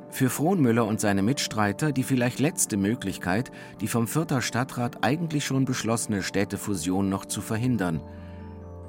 Für 0.10 0.30
Frohnmüller 0.30 0.86
und 0.86 1.02
seine 1.02 1.22
Mitstreiter 1.22 1.92
die 1.92 2.04
vielleicht 2.04 2.40
letzte 2.40 2.78
Möglichkeit, 2.78 3.52
die 3.82 3.88
vom 3.88 4.08
Fürther 4.08 4.42
Stadtrat 4.42 5.04
eigentlich 5.04 5.44
schon 5.44 5.66
beschlossene 5.66 6.24
Städtefusion 6.24 7.10
noch 7.10 7.26
zu 7.26 7.42
verhindern. 7.42 8.02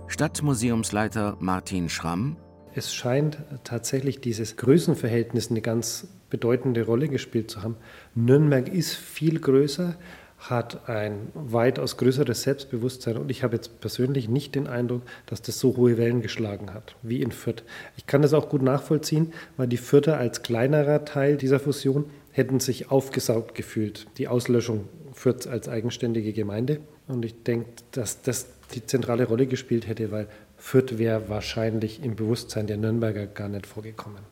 Stadtmuseumsleiter 0.07 1.37
Martin 1.40 1.88
Schramm 1.88 2.37
es 2.74 2.94
scheint 2.94 3.38
tatsächlich 3.62 4.20
dieses 4.20 4.56
Größenverhältnis 4.56 5.50
eine 5.50 5.60
ganz 5.60 6.08
bedeutende 6.30 6.84
Rolle 6.84 7.08
gespielt 7.08 7.50
zu 7.50 7.62
haben. 7.62 7.76
Nürnberg 8.14 8.68
ist 8.68 8.94
viel 8.94 9.38
größer, 9.38 9.96
hat 10.38 10.88
ein 10.88 11.28
weitaus 11.34 11.96
größeres 11.96 12.42
Selbstbewusstsein 12.42 13.16
und 13.16 13.30
ich 13.30 13.42
habe 13.42 13.54
jetzt 13.54 13.80
persönlich 13.80 14.28
nicht 14.28 14.54
den 14.54 14.66
Eindruck, 14.66 15.02
dass 15.26 15.40
das 15.40 15.58
so 15.58 15.76
hohe 15.76 15.96
Wellen 15.96 16.20
geschlagen 16.20 16.74
hat 16.74 16.96
wie 17.02 17.22
in 17.22 17.32
Fürth. 17.32 17.62
Ich 17.96 18.06
kann 18.06 18.22
das 18.22 18.34
auch 18.34 18.48
gut 18.48 18.62
nachvollziehen, 18.62 19.32
weil 19.56 19.68
die 19.68 19.76
Fürther 19.76 20.18
als 20.18 20.42
kleinerer 20.42 21.04
Teil 21.04 21.37
dieser 21.37 21.60
Fusion 21.60 22.06
hätten 22.32 22.60
sich 22.60 22.90
aufgesaugt 22.90 23.54
gefühlt. 23.54 24.06
Die 24.18 24.28
Auslöschung 24.28 24.88
Fürth 25.14 25.46
als 25.46 25.68
eigenständige 25.68 26.32
Gemeinde. 26.32 26.80
Und 27.06 27.24
ich 27.24 27.42
denke, 27.44 27.70
dass 27.92 28.22
das 28.22 28.53
die 28.72 28.87
zentrale 28.87 29.24
Rolle 29.24 29.46
gespielt 29.46 29.87
hätte, 29.87 30.11
weil 30.11 30.29
Fürth 30.57 30.98
wäre 30.98 31.29
wahrscheinlich 31.29 32.03
im 32.03 32.16
Bewusstsein 32.16 32.66
der 32.66 32.77
Nürnberger 32.77 33.27
gar 33.27 33.48
nicht 33.48 33.66
vorgekommen. 33.66 34.22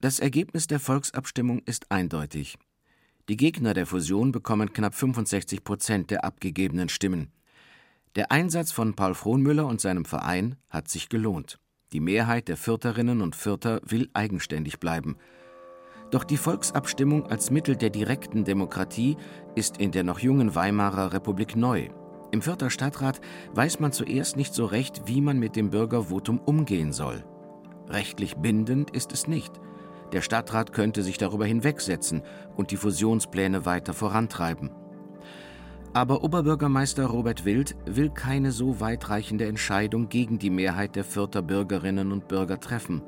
Das 0.00 0.18
Ergebnis 0.18 0.66
der 0.66 0.80
Volksabstimmung 0.80 1.60
ist 1.66 1.90
eindeutig. 1.90 2.56
Die 3.28 3.36
Gegner 3.36 3.74
der 3.74 3.86
Fusion 3.86 4.32
bekommen 4.32 4.72
knapp 4.72 4.94
65 4.94 5.62
Prozent 5.62 6.10
der 6.10 6.24
abgegebenen 6.24 6.88
Stimmen. 6.88 7.30
Der 8.16 8.32
Einsatz 8.32 8.72
von 8.72 8.94
Paul 8.94 9.14
Frohnmüller 9.14 9.66
und 9.66 9.80
seinem 9.80 10.04
Verein 10.04 10.56
hat 10.68 10.88
sich 10.88 11.08
gelohnt. 11.08 11.58
Die 11.92 12.00
Mehrheit 12.00 12.48
der 12.48 12.56
Fürtherinnen 12.56 13.20
und 13.20 13.36
Fürther 13.36 13.80
will 13.84 14.08
eigenständig 14.14 14.80
bleiben. 14.80 15.16
Doch 16.10 16.24
die 16.24 16.38
Volksabstimmung 16.38 17.26
als 17.26 17.50
Mittel 17.50 17.76
der 17.76 17.90
direkten 17.90 18.44
Demokratie 18.44 19.16
ist 19.54 19.78
in 19.78 19.92
der 19.92 20.02
noch 20.02 20.18
jungen 20.18 20.54
Weimarer 20.54 21.12
Republik 21.12 21.54
neu 21.56 21.90
im 22.32 22.42
Fürther 22.42 22.70
Stadtrat 22.70 23.20
weiß 23.54 23.80
man 23.80 23.92
zuerst 23.92 24.36
nicht 24.36 24.54
so 24.54 24.64
recht, 24.64 25.02
wie 25.06 25.20
man 25.20 25.38
mit 25.38 25.56
dem 25.56 25.70
Bürgervotum 25.70 26.38
umgehen 26.38 26.92
soll. 26.92 27.24
Rechtlich 27.88 28.36
bindend 28.36 28.90
ist 28.90 29.12
es 29.12 29.26
nicht. 29.26 29.60
Der 30.12 30.22
Stadtrat 30.22 30.72
könnte 30.72 31.02
sich 31.02 31.18
darüber 31.18 31.46
hinwegsetzen 31.46 32.22
und 32.56 32.70
die 32.70 32.76
Fusionspläne 32.76 33.64
weiter 33.66 33.94
vorantreiben. 33.94 34.70
Aber 35.92 36.22
Oberbürgermeister 36.22 37.06
Robert 37.06 37.44
Wild 37.44 37.74
will 37.84 38.10
keine 38.10 38.52
so 38.52 38.78
weitreichende 38.78 39.46
Entscheidung 39.46 40.08
gegen 40.08 40.38
die 40.38 40.50
Mehrheit 40.50 40.94
der 40.94 41.04
Fürther 41.04 41.42
Bürgerinnen 41.42 42.12
und 42.12 42.28
Bürger 42.28 42.60
treffen. 42.60 43.02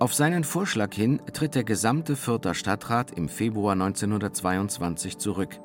Auf 0.00 0.12
seinen 0.12 0.42
Vorschlag 0.42 0.92
hin 0.92 1.22
tritt 1.32 1.54
der 1.54 1.62
gesamte 1.62 2.16
Fürther 2.16 2.54
Stadtrat 2.54 3.12
im 3.12 3.28
Februar 3.28 3.74
1922 3.74 5.18
zurück. 5.18 5.60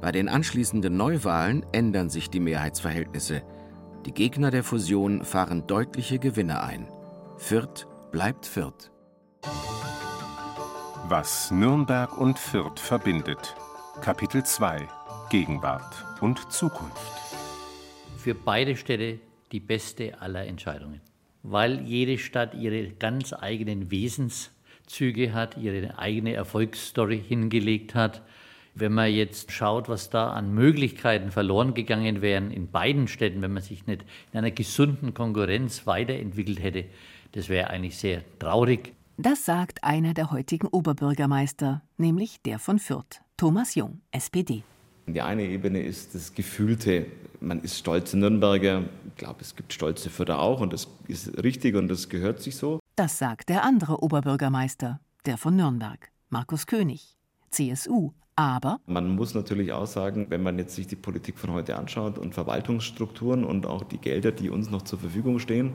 Bei 0.00 0.12
den 0.12 0.28
anschließenden 0.28 0.96
Neuwahlen 0.96 1.64
ändern 1.72 2.08
sich 2.08 2.30
die 2.30 2.40
Mehrheitsverhältnisse. 2.40 3.42
Die 4.06 4.12
Gegner 4.12 4.50
der 4.50 4.64
Fusion 4.64 5.24
fahren 5.24 5.66
deutliche 5.66 6.18
Gewinne 6.18 6.62
ein. 6.62 6.88
Fürth 7.36 7.86
bleibt 8.10 8.46
Fürth. 8.46 8.90
Was 11.08 11.50
Nürnberg 11.50 12.16
und 12.18 12.38
Fürth 12.38 12.78
verbindet. 12.80 13.54
Kapitel 14.00 14.42
2 14.42 14.88
Gegenwart 15.30 16.04
und 16.20 16.50
Zukunft. 16.50 17.12
Für 18.16 18.34
beide 18.34 18.76
Städte 18.76 19.20
die 19.52 19.60
beste 19.60 20.20
aller 20.20 20.46
Entscheidungen, 20.46 21.00
weil 21.42 21.82
jede 21.82 22.18
Stadt 22.18 22.54
ihre 22.54 22.90
ganz 22.90 23.32
eigenen 23.32 23.90
Wesenszüge 23.90 25.32
hat, 25.32 25.56
ihre 25.56 25.98
eigene 25.98 26.32
Erfolgsstory 26.32 27.22
hingelegt 27.22 27.94
hat. 27.94 28.22
Wenn 28.80 28.94
man 28.94 29.12
jetzt 29.12 29.52
schaut, 29.52 29.90
was 29.90 30.08
da 30.08 30.32
an 30.32 30.54
Möglichkeiten 30.54 31.30
verloren 31.30 31.74
gegangen 31.74 32.22
wären 32.22 32.50
in 32.50 32.70
beiden 32.70 33.08
Städten, 33.08 33.42
wenn 33.42 33.52
man 33.52 33.62
sich 33.62 33.86
nicht 33.86 34.06
in 34.32 34.38
einer 34.38 34.50
gesunden 34.50 35.12
Konkurrenz 35.12 35.86
weiterentwickelt 35.86 36.62
hätte, 36.62 36.86
das 37.32 37.50
wäre 37.50 37.68
eigentlich 37.68 37.98
sehr 37.98 38.22
traurig. 38.38 38.94
Das 39.18 39.44
sagt 39.44 39.84
einer 39.84 40.14
der 40.14 40.30
heutigen 40.30 40.66
Oberbürgermeister, 40.66 41.82
nämlich 41.98 42.40
der 42.40 42.58
von 42.58 42.78
Fürth, 42.78 43.20
Thomas 43.36 43.74
Jung, 43.74 44.00
SPD. 44.12 44.62
Die 45.06 45.20
eine 45.20 45.42
Ebene 45.42 45.82
ist 45.82 46.14
das 46.14 46.34
Gefühlte, 46.34 47.04
man 47.40 47.60
ist 47.60 47.76
stolze 47.76 48.18
Nürnberger. 48.18 48.84
Ich 49.08 49.16
glaube, 49.16 49.42
es 49.42 49.56
gibt 49.56 49.74
stolze 49.74 50.08
Fürther 50.08 50.38
auch 50.38 50.62
und 50.62 50.72
das 50.72 50.88
ist 51.06 51.42
richtig 51.42 51.74
und 51.74 51.88
das 51.88 52.08
gehört 52.08 52.40
sich 52.40 52.56
so. 52.56 52.80
Das 52.96 53.18
sagt 53.18 53.50
der 53.50 53.62
andere 53.62 54.02
Oberbürgermeister, 54.02 55.00
der 55.26 55.36
von 55.36 55.54
Nürnberg, 55.54 56.10
Markus 56.30 56.66
König, 56.66 57.18
CSU, 57.50 58.12
aber 58.40 58.80
man 58.86 59.14
muss 59.14 59.34
natürlich 59.34 59.72
auch 59.72 59.86
sagen, 59.86 60.26
wenn 60.30 60.42
man 60.42 60.58
jetzt 60.58 60.74
sich 60.74 60.86
die 60.86 60.96
Politik 60.96 61.38
von 61.38 61.52
heute 61.52 61.76
anschaut 61.76 62.16
und 62.16 62.34
Verwaltungsstrukturen 62.34 63.44
und 63.44 63.66
auch 63.66 63.84
die 63.84 63.98
Gelder, 63.98 64.32
die 64.32 64.48
uns 64.48 64.70
noch 64.70 64.80
zur 64.80 64.98
Verfügung 64.98 65.38
stehen, 65.38 65.72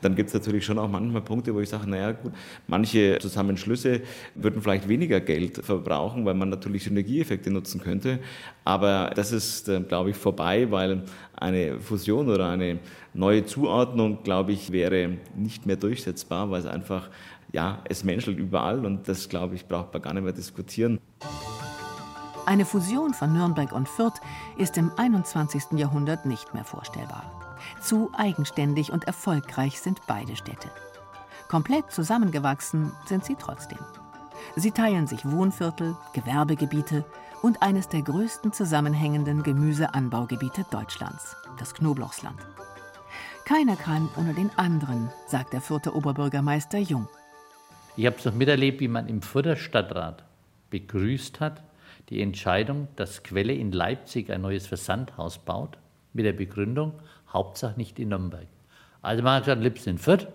dann 0.00 0.14
gibt 0.14 0.28
es 0.28 0.34
natürlich 0.34 0.64
schon 0.64 0.78
auch 0.78 0.88
manchmal 0.88 1.20
Punkte, 1.20 1.54
wo 1.54 1.60
ich 1.60 1.68
sage, 1.68 1.90
naja 1.90 2.12
gut, 2.12 2.32
manche 2.68 3.18
Zusammenschlüsse 3.20 4.00
würden 4.34 4.62
vielleicht 4.62 4.88
weniger 4.88 5.20
Geld 5.20 5.58
verbrauchen, 5.62 6.24
weil 6.24 6.32
man 6.32 6.48
natürlich 6.48 6.84
Synergieeffekte 6.84 7.50
nutzen 7.50 7.82
könnte. 7.82 8.18
Aber 8.64 9.12
das 9.14 9.32
ist, 9.32 9.68
äh, 9.68 9.80
glaube 9.80 10.10
ich, 10.10 10.16
vorbei, 10.16 10.70
weil 10.70 11.02
eine 11.36 11.78
Fusion 11.80 12.30
oder 12.30 12.48
eine 12.48 12.78
neue 13.12 13.44
Zuordnung, 13.44 14.22
glaube 14.22 14.52
ich, 14.52 14.72
wäre 14.72 15.18
nicht 15.36 15.66
mehr 15.66 15.76
durchsetzbar, 15.76 16.50
weil 16.50 16.60
es 16.60 16.66
einfach, 16.66 17.10
ja, 17.52 17.82
es 17.84 18.04
menschelt 18.04 18.38
überall 18.38 18.86
und 18.86 19.06
das, 19.06 19.28
glaube 19.28 19.54
ich, 19.54 19.66
braucht 19.66 19.92
man 19.92 20.00
gar 20.00 20.14
nicht 20.14 20.24
mehr 20.24 20.32
diskutieren. 20.32 20.98
Eine 22.46 22.64
Fusion 22.64 23.12
von 23.12 23.32
Nürnberg 23.32 23.72
und 23.72 23.88
Fürth 23.88 24.20
ist 24.56 24.78
im 24.78 24.92
21. 24.96 25.72
Jahrhundert 25.72 26.26
nicht 26.26 26.54
mehr 26.54 26.62
vorstellbar. 26.62 27.24
Zu 27.82 28.12
eigenständig 28.16 28.92
und 28.92 29.02
erfolgreich 29.04 29.80
sind 29.80 30.00
beide 30.06 30.36
Städte. 30.36 30.70
Komplett 31.48 31.90
zusammengewachsen 31.90 32.92
sind 33.06 33.24
sie 33.24 33.34
trotzdem. 33.34 33.80
Sie 34.54 34.70
teilen 34.70 35.08
sich 35.08 35.28
Wohnviertel, 35.28 35.96
Gewerbegebiete 36.12 37.04
und 37.42 37.62
eines 37.62 37.88
der 37.88 38.02
größten 38.02 38.52
zusammenhängenden 38.52 39.42
Gemüseanbaugebiete 39.42 40.66
Deutschlands, 40.70 41.34
das 41.58 41.74
Knoblauchsland. 41.74 42.38
Keiner 43.44 43.74
kann 43.74 44.08
ohne 44.16 44.34
den 44.34 44.50
anderen, 44.56 45.10
sagt 45.26 45.52
der 45.52 45.60
vierte 45.60 45.96
Oberbürgermeister 45.96 46.78
Jung. 46.78 47.08
Ich 47.96 48.06
habe 48.06 48.16
es 48.16 48.24
noch 48.24 48.34
miterlebt, 48.34 48.80
wie 48.80 48.88
man 48.88 49.08
im 49.08 49.20
Fürther 49.20 49.56
Stadtrat 49.56 50.22
begrüßt 50.70 51.40
hat, 51.40 51.64
die 52.08 52.22
Entscheidung, 52.22 52.88
dass 52.96 53.22
Quelle 53.22 53.52
in 53.52 53.72
Leipzig 53.72 54.30
ein 54.30 54.42
neues 54.42 54.66
Versandhaus 54.66 55.38
baut, 55.38 55.78
mit 56.12 56.24
der 56.24 56.32
Begründung, 56.32 56.92
Hauptsache 57.32 57.76
nicht 57.76 57.98
in 57.98 58.08
Nürnberg. 58.08 58.46
Also 59.02 59.22
man 59.22 59.34
hat 59.34 59.44
gesagt, 59.44 59.62
liebsten 59.62 59.90
in 59.90 59.98
Fürth. 59.98 60.26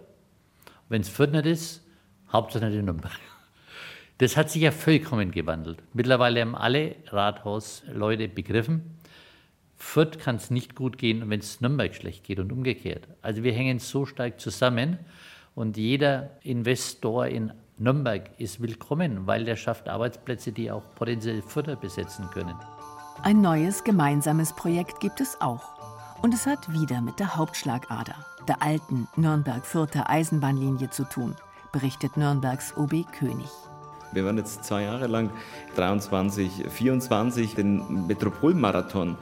Wenn 0.89 1.01
es 1.01 1.09
Fürth 1.09 1.31
nicht 1.31 1.45
ist, 1.45 1.85
Hauptsache 2.31 2.65
nicht 2.65 2.77
in 2.77 2.85
Nürnberg. 2.85 3.19
Das 4.17 4.37
hat 4.37 4.51
sich 4.51 4.61
ja 4.61 4.71
vollkommen 4.71 5.31
gewandelt. 5.31 5.79
Mittlerweile 5.93 6.41
haben 6.41 6.55
alle 6.55 6.95
Rathausleute 7.07 8.27
begriffen, 8.27 8.99
Fürth 9.77 10.19
kann 10.19 10.35
es 10.35 10.51
nicht 10.51 10.75
gut 10.75 10.99
gehen, 10.99 11.27
wenn 11.29 11.39
es 11.39 11.59
Nürnberg 11.59 11.95
schlecht 11.95 12.23
geht 12.23 12.39
und 12.39 12.51
umgekehrt. 12.51 13.07
Also 13.23 13.43
wir 13.43 13.51
hängen 13.51 13.79
so 13.79 14.05
stark 14.05 14.39
zusammen 14.39 14.99
und 15.55 15.75
jeder 15.75 16.29
Investor 16.43 17.25
in 17.25 17.51
Nürnberg 17.81 18.29
ist 18.37 18.61
willkommen, 18.61 19.25
weil 19.25 19.43
der 19.43 19.55
schafft 19.55 19.89
Arbeitsplätze, 19.89 20.51
die 20.51 20.69
auch 20.69 20.83
potenziell 20.93 21.41
Förder 21.41 21.75
besetzen 21.75 22.29
können. 22.31 22.53
Ein 23.23 23.41
neues 23.41 23.83
gemeinsames 23.83 24.53
Projekt 24.53 24.99
gibt 24.99 25.19
es 25.19 25.41
auch. 25.41 25.63
Und 26.21 26.31
es 26.31 26.45
hat 26.45 26.71
wieder 26.71 27.01
mit 27.01 27.19
der 27.19 27.35
Hauptschlagader, 27.35 28.13
der 28.47 28.61
alten 28.61 29.07
Nürnberg-Fürther 29.15 30.11
Eisenbahnlinie 30.11 30.91
zu 30.91 31.05
tun, 31.05 31.35
berichtet 31.71 32.17
Nürnbergs 32.17 32.77
OB 32.77 33.11
König. 33.17 33.49
Wir 34.11 34.25
werden 34.25 34.37
jetzt 34.37 34.63
zwei 34.63 34.83
Jahre 34.83 35.07
lang, 35.07 35.31
23, 35.75 36.65
24, 36.69 37.55
den 37.55 38.05
Metropolmarathon 38.05 39.17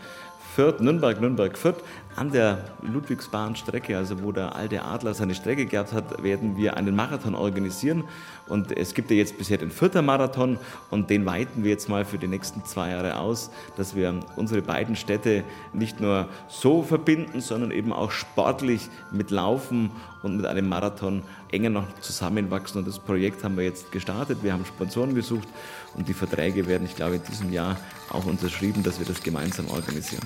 Fürth, 0.53 0.81
Nürnberg, 0.81 1.21
Nürnberg, 1.21 1.57
Fürth 1.57 1.81
an 2.19 2.33
der 2.33 2.65
Ludwigsbahnstrecke, 2.81 3.95
also 3.95 4.21
wo 4.21 4.33
der 4.33 4.53
alte 4.53 4.83
Adler 4.83 5.13
seine 5.13 5.33
Strecke 5.33 5.65
gehabt 5.65 5.93
hat, 5.93 6.21
werden 6.21 6.57
wir 6.57 6.75
einen 6.75 6.93
Marathon 6.93 7.33
organisieren. 7.33 8.03
Und 8.45 8.75
es 8.77 8.93
gibt 8.93 9.09
ja 9.09 9.15
jetzt 9.15 9.37
bisher 9.37 9.57
den 9.57 9.71
Fürther 9.71 10.01
Marathon 10.01 10.57
und 10.89 11.09
den 11.09 11.25
weiten 11.25 11.63
wir 11.63 11.71
jetzt 11.71 11.87
mal 11.87 12.03
für 12.03 12.17
die 12.17 12.27
nächsten 12.27 12.65
zwei 12.65 12.89
Jahre 12.89 13.19
aus, 13.19 13.51
dass 13.77 13.95
wir 13.95 14.19
unsere 14.35 14.61
beiden 14.61 14.97
Städte 14.97 15.45
nicht 15.71 16.01
nur 16.01 16.27
so 16.49 16.83
verbinden, 16.83 17.39
sondern 17.39 17.71
eben 17.71 17.93
auch 17.93 18.11
sportlich 18.11 18.89
mit 19.11 19.31
Laufen 19.31 19.89
und 20.21 20.35
mit 20.35 20.45
einem 20.45 20.67
Marathon 20.67 21.23
enger 21.53 21.69
noch 21.69 21.87
zusammenwachsen. 22.01 22.79
Und 22.79 22.87
das 22.87 22.99
Projekt 22.99 23.45
haben 23.45 23.55
wir 23.55 23.63
jetzt 23.63 23.93
gestartet. 23.93 24.39
Wir 24.43 24.51
haben 24.51 24.65
Sponsoren 24.65 25.15
gesucht 25.15 25.47
und 25.95 26.09
die 26.09 26.13
Verträge 26.13 26.67
werden, 26.67 26.83
ich 26.83 26.97
glaube, 26.97 27.15
in 27.15 27.23
diesem 27.23 27.53
Jahr 27.53 27.77
auch 28.09 28.25
unterschrieben, 28.25 28.83
dass 28.83 28.99
wir 28.99 29.05
das 29.05 29.23
gemeinsam 29.23 29.69
organisieren. 29.69 30.25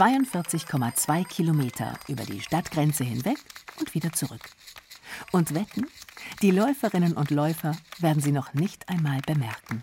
42,2 0.00 1.28
Kilometer 1.28 1.92
über 2.08 2.24
die 2.24 2.40
Stadtgrenze 2.40 3.04
hinweg 3.04 3.36
und 3.78 3.92
wieder 3.92 4.10
zurück. 4.14 4.40
Und 5.30 5.54
wetten, 5.54 5.88
die 6.40 6.52
Läuferinnen 6.52 7.12
und 7.12 7.30
Läufer 7.30 7.76
werden 7.98 8.22
sie 8.22 8.32
noch 8.32 8.54
nicht 8.54 8.88
einmal 8.88 9.20
bemerken. 9.20 9.82